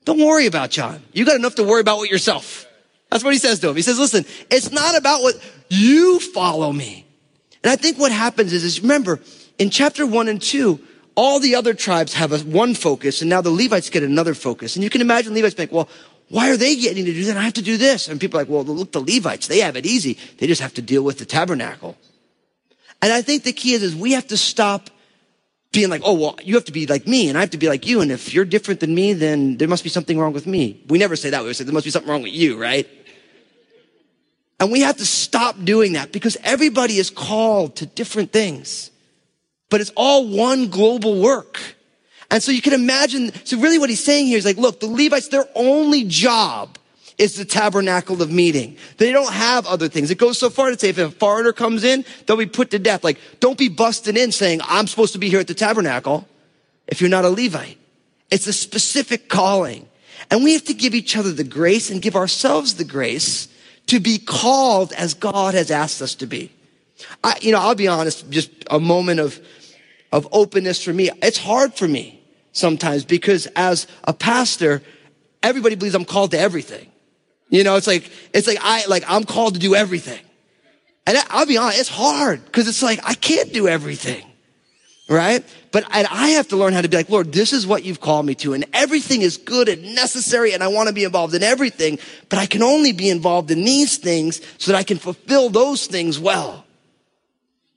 Don't 0.05 0.21
worry 0.21 0.47
about 0.47 0.71
John. 0.71 1.03
You 1.13 1.25
got 1.25 1.35
enough 1.35 1.57
to 1.57 1.65
worry 1.65 1.81
about 1.81 1.99
with 1.99 2.09
yourself. 2.09 2.69
That's 3.11 3.25
what 3.25 3.33
he 3.33 3.41
says 3.41 3.59
to 3.59 3.71
him. 3.71 3.75
He 3.75 3.83
says, 3.83 3.99
listen, 3.99 4.25
it's 4.49 4.71
not 4.71 4.97
about 4.97 5.23
what 5.23 5.35
you 5.69 6.21
follow 6.21 6.73
me. 6.73 7.05
And 7.65 7.73
I 7.73 7.75
think 7.75 7.99
what 7.99 8.13
happens 8.13 8.53
is, 8.53 8.63
is 8.63 8.81
remember, 8.81 9.19
in 9.59 9.71
chapter 9.71 10.07
one 10.07 10.29
and 10.29 10.41
two, 10.41 10.79
all 11.17 11.41
the 11.41 11.57
other 11.57 11.75
tribes 11.75 12.15
have 12.15 12.31
a 12.31 12.39
one 12.39 12.75
focus, 12.75 13.23
and 13.23 13.29
now 13.29 13.41
the 13.41 13.51
Levites 13.51 13.91
get 13.91 14.05
another 14.05 14.35
focus. 14.35 14.77
And 14.77 14.85
you 14.85 14.91
can 14.91 15.01
imagine 15.01 15.35
Levites 15.35 15.57
being, 15.57 15.69
well, 15.73 15.89
why 16.29 16.51
are 16.51 16.57
they 16.57 16.77
getting 16.77 17.05
to 17.05 17.13
do 17.13 17.25
that? 17.27 17.37
I 17.37 17.43
have 17.43 17.55
to 17.55 17.63
do 17.63 17.77
this. 17.77 18.09
And 18.09 18.21
people 18.21 18.39
are 18.39 18.43
like, 18.43 18.51
well, 18.51 18.65
look, 18.65 18.93
the 18.93 19.01
Levites, 19.01 19.47
they 19.47 19.61
have 19.61 19.77
it 19.77 19.87
easy. 19.87 20.19
They 20.39 20.47
just 20.47 20.63
have 20.63 20.75
to 20.75 20.83
deal 20.83 21.03
with 21.03 21.19
the 21.19 21.25
tabernacle. 21.25 21.97
And 23.03 23.13
I 23.13 23.23
think 23.23 23.45
the 23.45 23.53
key 23.53 23.75
is, 23.75 23.83
is 23.83 23.95
we 23.95 24.13
have 24.13 24.27
to 24.29 24.37
stop 24.37 24.91
being 25.73 25.91
like, 25.91 26.03
oh, 26.05 26.15
well, 26.15 26.39
you 26.43 26.55
have 26.55 26.65
to 26.65 26.73
be 26.73 26.87
like 26.87 27.07
me 27.07 27.29
and 27.29 27.37
I 27.37 27.43
have 27.43 27.51
to 27.51 27.59
be 27.59 27.69
like 27.69 27.87
you. 27.87 28.01
And 28.01 28.11
if 28.11 28.33
you're 28.33 28.45
different 28.45 28.81
than 28.81 28.95
me, 28.95 29.13
then 29.13 29.59
there 29.59 29.69
must 29.69 29.85
be 29.85 29.91
something 29.91 30.19
wrong 30.19 30.33
with 30.33 30.47
me. 30.47 30.83
We 30.89 30.99
never 30.99 31.17
say 31.17 31.31
that. 31.31 31.45
We 31.45 31.53
say 31.53 31.65
there 31.65 31.75
must 31.75 31.85
be 31.85 31.91
something 31.91 32.11
wrong 32.11 32.23
with 32.23 32.33
you, 32.33 32.61
right? 32.61 32.89
And 34.59 34.73
we 34.73 34.81
have 34.81 34.97
to 34.99 35.05
stop 35.05 35.63
doing 35.63 35.93
that 35.95 36.13
because 36.13 36.37
everybody 36.43 36.99
is 36.99 37.11
called 37.11 37.77
to 37.77 37.87
different 37.87 38.33
things, 38.33 38.91
but 39.69 39.81
it's 39.81 39.93
all 39.97 40.29
one 40.29 40.69
global 40.69 41.21
work. 41.21 41.61
And 42.31 42.43
so 42.43 42.53
you 42.53 42.63
can 42.63 42.73
imagine, 42.73 43.33
so 43.45 43.59
really 43.59 43.79
what 43.79 43.91
he's 43.91 44.03
saying 44.03 44.27
here 44.27 44.39
is 44.39 44.45
like, 44.45 44.57
look, 44.57 44.81
the 44.81 44.87
Levites, 44.87 45.29
their 45.29 45.47
only 45.55 46.05
job 46.05 46.79
is 47.17 47.37
the 47.37 47.45
tabernacle 47.45 48.21
of 48.23 48.31
meeting. 48.31 48.77
They 48.97 49.13
don't 49.13 49.33
have 49.33 49.67
other 49.67 49.89
things. 49.89 50.11
It 50.11 50.19
goes 50.19 50.39
so 50.39 50.51
far 50.51 50.71
to 50.71 50.79
say 50.79 50.89
if 50.89 50.99
a 50.99 51.11
foreigner 51.11 51.53
comes 51.53 51.85
in, 51.85 52.05
they'll 52.27 52.37
be 52.37 52.47
put 52.47 52.71
to 52.73 52.79
death. 52.79 53.05
Like, 53.05 53.19
don't 53.41 53.59
be 53.59 53.69
busted 53.69 54.17
in 54.17 54.33
saying, 54.33 54.61
I'm 54.65 54.87
supposed 54.87 55.13
to 55.13 55.19
be 55.19 55.31
here 55.31 55.41
at 55.41 55.47
the 55.47 55.55
tabernacle 55.55 56.27
if 56.89 57.01
you're 57.01 57.11
not 57.11 57.25
a 57.25 57.31
Levite. 57.31 57.79
It's 58.31 58.47
a 58.47 58.53
specific 58.53 59.29
calling. 59.29 59.89
And 60.31 60.43
we 60.43 60.55
have 60.55 60.65
to 60.65 60.75
give 60.75 60.95
each 60.95 61.17
other 61.17 61.33
the 61.33 61.45
grace 61.45 61.91
and 61.91 62.03
give 62.03 62.17
ourselves 62.17 62.75
the 62.75 62.85
grace 62.85 63.49
to 63.87 64.01
be 64.01 64.19
called 64.19 64.93
as 64.95 65.15
God 65.15 65.55
has 65.55 65.71
asked 65.71 66.03
us 66.03 66.15
to 66.17 66.27
be. 66.27 66.51
I, 67.23 67.37
you 67.41 67.53
know, 67.53 67.61
I'll 67.61 67.75
be 67.75 67.89
honest, 67.89 68.29
just 68.31 68.51
a 68.71 68.81
moment 68.81 69.21
of, 69.21 69.39
of 70.15 70.29
openness 70.31 70.81
for 70.81 70.93
me. 70.93 71.11
It's 71.23 71.39
hard 71.39 71.75
for 71.75 71.89
me 71.89 72.23
sometimes 72.53 73.05
because 73.05 73.47
as 73.57 73.89
a 74.05 74.13
pastor, 74.13 74.81
everybody 75.43 75.75
believes 75.75 75.97
I'm 75.97 76.05
called 76.05 76.31
to 76.31 76.39
everything. 76.39 76.87
You 77.51 77.65
know, 77.65 77.75
it's 77.75 77.89
like, 77.89 78.09
it's 78.33 78.47
like 78.47 78.59
I, 78.63 78.87
like 78.87 79.03
I'm 79.09 79.25
called 79.25 79.55
to 79.55 79.61
do 79.61 79.75
everything. 79.75 80.21
And 81.05 81.19
I'll 81.31 81.47
be 81.47 81.59
honest, 81.59 81.81
it's 81.81 81.89
hard 81.89 82.45
because 82.45 82.69
it's 82.69 82.81
like, 82.81 83.01
I 83.03 83.15
can't 83.15 83.53
do 83.53 83.67
everything. 83.67 84.25
Right? 85.09 85.45
But 85.73 85.85
and 85.93 86.07
I 86.09 86.29
have 86.29 86.49
to 86.49 86.57
learn 86.57 86.73
how 86.73 86.81
to 86.81 86.89
be 86.89 86.97
like, 86.97 87.11
Lord, 87.11 87.33
this 87.33 87.53
is 87.53 87.67
what 87.67 87.85
you've 87.85 88.01
called 88.01 88.25
me 88.25 88.37
to. 88.37 88.55
And 88.55 88.65
everything 88.73 89.21
is 89.21 89.37
good 89.37 89.69
and 89.69 89.97
necessary. 89.97 90.55
And 90.55 90.63
I 90.63 90.69
want 90.69 90.89
to 90.89 90.95
be 90.95 91.03
involved 91.03 91.35
in 91.35 91.43
everything, 91.43 91.99
but 92.29 92.39
I 92.39 92.47
can 92.47 92.63
only 92.63 92.93
be 92.93 93.11
involved 93.11 93.51
in 93.51 93.65
these 93.65 93.99
things 93.99 94.41
so 94.59 94.71
that 94.71 94.79
I 94.79 94.85
can 94.85 94.97
fulfill 94.97 95.51
those 95.51 95.89
things 95.89 96.21
well. 96.21 96.64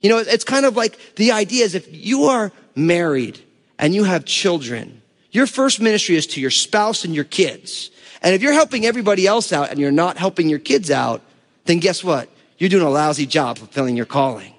You 0.00 0.08
know, 0.10 0.18
it's 0.18 0.44
kind 0.44 0.64
of 0.64 0.76
like 0.76 1.16
the 1.16 1.32
idea 1.32 1.64
is 1.64 1.74
if 1.74 1.88
you 1.90 2.24
are 2.24 2.52
married 2.74 3.40
and 3.78 3.94
you 3.94 4.04
have 4.04 4.24
children, 4.24 5.02
your 5.30 5.46
first 5.46 5.80
ministry 5.80 6.16
is 6.16 6.26
to 6.28 6.40
your 6.40 6.50
spouse 6.50 7.04
and 7.04 7.14
your 7.14 7.24
kids. 7.24 7.90
And 8.22 8.34
if 8.34 8.42
you're 8.42 8.52
helping 8.52 8.86
everybody 8.86 9.26
else 9.26 9.52
out 9.52 9.70
and 9.70 9.78
you're 9.78 9.90
not 9.90 10.16
helping 10.16 10.48
your 10.48 10.58
kids 10.58 10.90
out, 10.90 11.22
then 11.64 11.78
guess 11.78 12.02
what? 12.02 12.28
You're 12.58 12.70
doing 12.70 12.86
a 12.86 12.90
lousy 12.90 13.26
job 13.26 13.58
fulfilling 13.58 13.96
your 13.96 14.06
calling. 14.06 14.54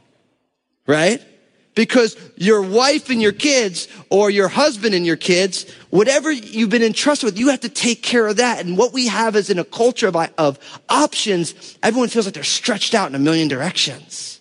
Right? 0.85 1.21
Because 1.75 2.17
your 2.35 2.61
wife 2.61 3.09
and 3.09 3.21
your 3.21 3.31
kids, 3.31 3.87
or 4.09 4.29
your 4.29 4.47
husband 4.47 4.95
and 4.95 5.05
your 5.05 5.15
kids, 5.15 5.71
whatever 5.91 6.31
you've 6.31 6.69
been 6.69 6.83
entrusted 6.83 7.25
with, 7.25 7.39
you 7.39 7.49
have 7.49 7.61
to 7.61 7.69
take 7.69 8.03
care 8.03 8.27
of 8.27 8.37
that. 8.37 8.65
And 8.65 8.77
what 8.77 8.91
we 8.91 9.07
have 9.07 9.35
is 9.35 9.49
in 9.49 9.59
a 9.59 9.63
culture 9.63 10.07
of, 10.07 10.15
of 10.37 10.59
options, 10.89 11.77
everyone 11.81 12.09
feels 12.09 12.25
like 12.25 12.33
they're 12.33 12.43
stretched 12.43 12.93
out 12.93 13.07
in 13.07 13.15
a 13.15 13.19
million 13.19 13.47
directions. 13.47 14.38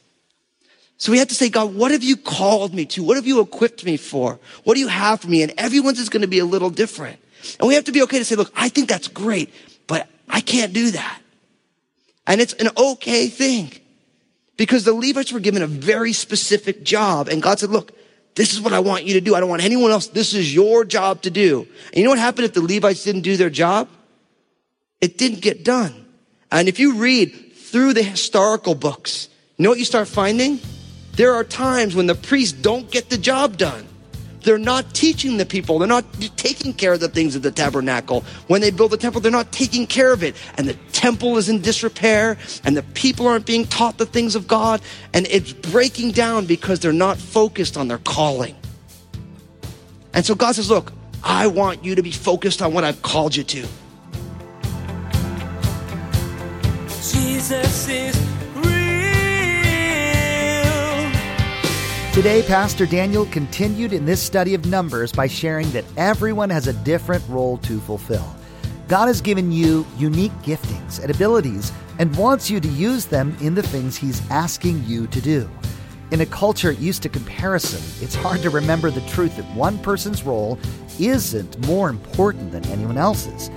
So 0.99 1.13
we 1.13 1.19
have 1.19 1.29
to 1.29 1.35
say, 1.35 1.49
God, 1.49 1.75
what 1.75 1.93
have 1.93 2.03
you 2.03 2.17
called 2.17 2.75
me 2.75 2.85
to? 2.87 3.05
What 3.05 3.17
have 3.17 3.27
you 3.27 3.41
equipped 3.41 3.85
me 3.85 3.97
for? 3.97 4.41
What 4.65 4.75
do 4.75 4.81
you 4.81 4.89
have 4.89 5.21
for 5.21 5.29
me? 5.29 5.43
And 5.45 5.55
everyone's 5.57 6.01
is 6.01 6.09
going 6.09 6.23
to 6.23 6.29
be 6.29 6.41
a 6.41 6.45
little 6.45 6.71
different. 6.71 7.21
And 7.61 7.69
we 7.69 7.75
have 7.75 7.85
to 7.85 7.93
be 7.93 8.03
okay 8.03 8.19
to 8.19 8.25
say, 8.25 8.35
look, 8.35 8.53
I 8.57 8.69
think 8.69 8.89
that's 8.89 9.07
great, 9.07 9.55
but 9.87 10.09
I 10.29 10.41
can't 10.41 10.73
do 10.73 10.91
that. 10.91 11.21
And 12.27 12.41
it's 12.41 12.53
an 12.55 12.69
okay 12.77 13.29
thing 13.29 13.71
because 14.57 14.85
the 14.85 14.93
Levites 14.93 15.33
were 15.33 15.41
given 15.41 15.63
a 15.63 15.69
very 15.69 16.13
specific 16.13 16.83
job. 16.83 17.29
And 17.29 17.41
God 17.41 17.61
said, 17.61 17.71
look, 17.71 17.93
this 18.35 18.53
is 18.53 18.61
what 18.61 18.73
I 18.73 18.81
want 18.81 19.05
you 19.05 19.15
to 19.15 19.21
do. 19.21 19.37
I 19.37 19.41
don't 19.41 19.49
want 19.49 19.63
anyone 19.63 19.93
else. 19.93 20.09
This 20.09 20.35
is 20.35 20.53
your 20.53 20.85
job 20.85 21.23
to 21.23 21.31
do. 21.31 21.67
And 21.87 21.97
you 21.97 22.05
know 22.05 22.11
what 22.11 22.19
happened 22.19 22.45
if 22.45 22.55
the 22.55 22.61
Levites 22.61 23.05
didn't 23.05 23.23
do 23.23 23.37
their 23.37 23.51
job? 23.51 23.89
It 25.01 25.17
didn't 25.17 25.43
get 25.43 25.65
done. 25.65 26.07
And 26.51 26.69
if 26.69 26.81
you 26.81 26.97
read 26.97 27.53
through 27.55 27.95
the 27.95 28.03
historical 28.03 28.75
books, 28.75 29.29
you 29.57 29.63
know 29.63 29.71
what 29.71 29.79
you 29.79 29.85
start 29.85 30.09
finding? 30.09 30.59
There 31.19 31.35
are 31.35 31.43
times 31.43 31.97
when 31.97 32.07
the 32.07 32.15
priests 32.15 32.57
don't 32.57 32.89
get 32.93 33.11
the 33.11 33.19
job 33.19 33.57
done. 33.57 33.89
They're 34.43 34.57
not 34.57 34.95
teaching 34.95 35.37
the 35.37 35.45
people. 35.45 35.81
They're 35.81 35.89
not 35.89 36.05
taking 36.37 36.73
care 36.73 36.93
of 36.93 37.01
the 37.01 37.09
things 37.09 37.35
of 37.35 37.43
the 37.43 37.51
tabernacle. 37.51 38.21
When 38.47 38.61
they 38.61 38.71
build 38.71 38.93
the 38.93 38.97
temple, 38.97 39.21
they're 39.21 39.33
not 39.33 39.51
taking 39.51 39.89
care 39.89 40.13
of 40.13 40.23
it. 40.23 40.37
And 40.57 40.69
the 40.69 40.75
temple 40.93 41.37
is 41.37 41.49
in 41.49 41.61
disrepair 41.61 42.39
and 42.63 42.77
the 42.77 42.85
people 42.95 43.27
aren't 43.27 43.47
being 43.47 43.67
taught 43.67 43.99
the 43.99 44.07
things 44.07 44.37
of 44.37 44.47
God. 44.47 44.81
And 45.13 45.27
it's 45.27 45.53
breaking 45.53 46.13
down 46.13 46.47
because 46.47 46.79
they're 46.79 46.93
not 46.93 47.19
focused 47.19 47.77
on 47.77 47.89
their 47.89 47.99
calling. 47.99 48.55
And 50.15 50.25
so 50.25 50.37
God 50.37 50.55
says, 50.55 50.71
look, 50.71 50.93
I 51.25 51.49
want 51.49 51.85
you 51.85 51.97
to 51.97 52.03
be 52.03 52.13
focused 52.13 52.63
on 52.63 52.73
what 52.73 52.85
I've 52.85 53.03
called 53.03 53.35
you 53.35 53.43
to. 53.43 53.67
Jesus 57.11 57.89
is 57.89 58.38
Today, 62.19 62.43
Pastor 62.43 62.85
Daniel 62.85 63.27
continued 63.27 63.93
in 63.93 64.05
this 64.05 64.21
study 64.21 64.53
of 64.55 64.67
Numbers 64.67 65.13
by 65.13 65.29
sharing 65.29 65.71
that 65.71 65.85
everyone 65.97 66.51
has 66.51 66.67
a 66.67 66.73
different 66.73 67.23
role 67.29 67.59
to 67.59 67.79
fulfill. 67.79 68.35
God 68.89 69.07
has 69.07 69.21
given 69.21 69.53
you 69.53 69.87
unique 69.97 70.33
giftings 70.43 71.01
and 71.01 71.13
abilities 71.13 71.71
and 72.01 72.13
wants 72.17 72.51
you 72.51 72.59
to 72.59 72.67
use 72.67 73.07
them 73.07 73.37
in 73.41 73.55
the 73.55 73.63
things 73.63 73.97
He's 73.97 74.21
asking 74.33 74.83
you 74.85 75.07
to 75.07 75.21
do. 75.21 75.49
In 76.11 76.23
a 76.23 76.27
culture 76.27 76.73
used 76.73 77.05
to 77.05 77.09
comparison, 77.09 77.81
it's 78.05 78.17
hard 78.17 78.43
to 78.43 78.51
remember 78.51 78.91
the 78.91 79.09
truth 79.09 79.37
that 79.37 79.47
one 79.55 79.79
person's 79.79 80.25
role 80.25 80.59
isn't 80.99 81.67
more 81.69 81.89
important 81.89 82.51
than 82.51 82.67
anyone 82.67 82.99
else's. 82.99 83.49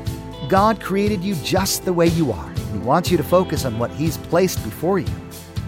God 0.50 0.80
created 0.80 1.24
you 1.24 1.34
just 1.38 1.84
the 1.84 1.94
way 1.94 2.10
you 2.10 2.32
are, 2.32 2.50
and 2.52 2.74
He 2.74 2.78
wants 2.78 3.10
you 3.10 3.18
to 3.18 3.24
focus 3.24 3.66
on 3.66 3.80
what 3.80 3.90
He's 3.90 4.18
placed 4.18 4.64
before 4.64 5.00
you. 5.00 5.08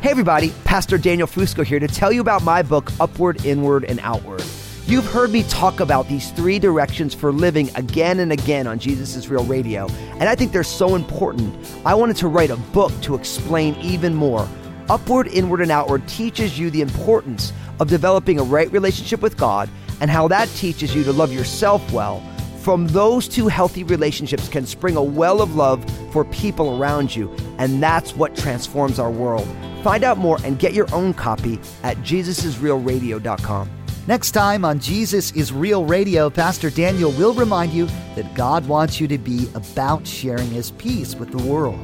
Hey, 0.04 0.12
everybody, 0.12 0.52
Pastor 0.66 0.98
Daniel 0.98 1.30
Fusco 1.30 1.66
here 1.66 1.80
to 1.80 1.88
tell 1.88 2.12
you 2.12 2.20
about 2.20 2.44
my 2.44 2.62
book, 2.62 2.92
Upward, 3.00 3.46
Inward, 3.46 3.86
and 3.86 4.02
Outward. 4.02 4.44
You've 4.86 5.06
heard 5.06 5.32
me 5.32 5.44
talk 5.44 5.80
about 5.80 6.10
these 6.10 6.30
three 6.32 6.60
directions 6.60 7.14
for 7.14 7.32
living 7.32 7.74
again 7.78 8.20
and 8.20 8.34
again 8.34 8.68
on 8.68 8.80
Jesus 8.80 9.16
is 9.16 9.30
Real 9.30 9.46
Radio, 9.46 9.88
and 10.20 10.24
I 10.24 10.36
think 10.36 10.52
they're 10.52 10.62
so 10.62 10.96
important. 10.96 11.56
I 11.86 11.94
wanted 11.94 12.18
to 12.18 12.28
write 12.28 12.50
a 12.50 12.58
book 12.58 12.92
to 13.04 13.16
explain 13.16 13.76
even 13.76 14.14
more. 14.14 14.46
Upward, 14.90 15.28
Inward, 15.28 15.62
and 15.62 15.72
Outward 15.72 16.06
teaches 16.10 16.60
you 16.60 16.70
the 16.70 16.82
importance 16.82 17.54
of 17.80 17.88
developing 17.88 18.42
a 18.42 18.44
right 18.44 18.70
relationship 18.74 19.22
with 19.22 19.38
God 19.38 19.70
and 20.02 20.12
how 20.12 20.28
that 20.28 20.50
teaches 20.50 20.94
you 20.94 21.06
to 21.06 21.14
love 21.14 21.32
yourself 21.32 21.94
well. 21.94 22.20
From 22.60 22.88
those 22.88 23.30
two 23.30 23.48
healthy 23.48 23.86
relationships 23.86 24.50
can 24.50 24.66
spring 24.66 24.98
a 24.98 25.02
well 25.02 25.42
of 25.42 25.56
love 25.56 25.82
for 26.12 26.26
people 26.26 26.78
around 26.78 27.16
you, 27.16 27.34
and 27.58 27.82
that's 27.82 28.18
what 28.18 28.36
transforms 28.36 29.00
our 29.00 29.10
world. 29.10 29.48
Find 29.84 30.06
out 30.06 30.18
more 30.18 30.40
and 30.46 30.58
get 30.58 30.74
your 30.74 30.88
own 30.94 31.14
copy 31.14 31.60
at 31.84 31.98
jesusisrealradio.com. 31.98 33.70
Next 34.08 34.32
time 34.32 34.64
on 34.64 34.80
Jesus 34.80 35.32
is 35.34 35.52
Real 35.52 35.86
Radio, 35.86 36.30
Pastor 36.30 36.70
Daniel 36.70 37.12
will 37.12 37.34
remind 37.34 37.74
you 37.74 37.88
that 38.16 38.34
God 38.34 38.66
wants 38.66 39.02
you 39.02 39.10
to 39.10 39.18
be 39.18 39.50
about 39.56 40.08
sharing 40.08 40.50
His 40.50 40.72
peace 40.72 41.16
with 41.16 41.32
the 41.32 41.44
world. 41.50 41.80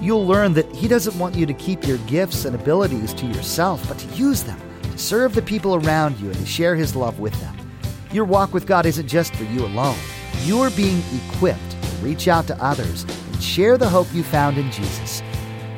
You'll 0.00 0.26
learn 0.26 0.54
that 0.54 0.74
He 0.74 0.88
doesn't 0.88 1.18
want 1.18 1.34
you 1.34 1.44
to 1.44 1.52
keep 1.52 1.86
your 1.86 1.98
gifts 1.98 2.46
and 2.46 2.54
abilities 2.54 3.12
to 3.14 3.26
yourself, 3.26 3.86
but 3.88 3.98
to 3.98 4.14
use 4.14 4.42
them 4.42 4.60
to 4.82 4.98
serve 4.98 5.34
the 5.34 5.42
people 5.42 5.74
around 5.74 6.18
you 6.18 6.28
and 6.28 6.36
to 6.36 6.46
share 6.46 6.74
His 6.76 6.96
love 6.96 7.20
with 7.20 7.38
them. 7.40 7.56
Your 8.10 8.24
walk 8.24 8.54
with 8.54 8.66
God 8.66 8.86
isn't 8.86 9.06
just 9.06 9.34
for 9.36 9.44
you 9.44 9.66
alone. 9.66 9.98
You're 10.44 10.70
being 10.70 11.02
equipped 11.28 11.70
to 11.82 11.96
reach 11.96 12.26
out 12.26 12.46
to 12.46 12.62
others 12.62 13.04
and 13.04 13.42
share 13.42 13.76
the 13.76 13.88
hope 13.88 14.06
you 14.14 14.22
found 14.22 14.56
in 14.56 14.70
Jesus. 14.70 15.22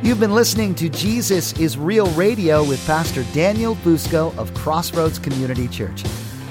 You've 0.02 0.18
been 0.18 0.34
listening 0.34 0.74
to 0.76 0.88
Jesus 0.88 1.52
is 1.60 1.76
Real 1.76 2.06
Radio 2.12 2.66
with 2.66 2.84
Pastor 2.86 3.22
Daniel 3.34 3.74
Fusco 3.76 4.34
of 4.38 4.52
Crossroads 4.54 5.18
Community 5.18 5.68
Church. 5.68 6.04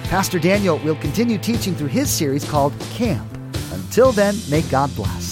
Pastor 0.04 0.38
Daniel 0.38 0.78
will 0.80 0.96
continue 0.98 1.40
teaching 1.40 1.74
through 1.74 1.88
his 1.88 2.12
series 2.12 2.48
called 2.48 2.80
Camp. 2.92 3.28
Until 3.72 4.12
then, 4.12 4.36
may 4.52 4.62
God 4.62 4.96
bless. 4.96 5.29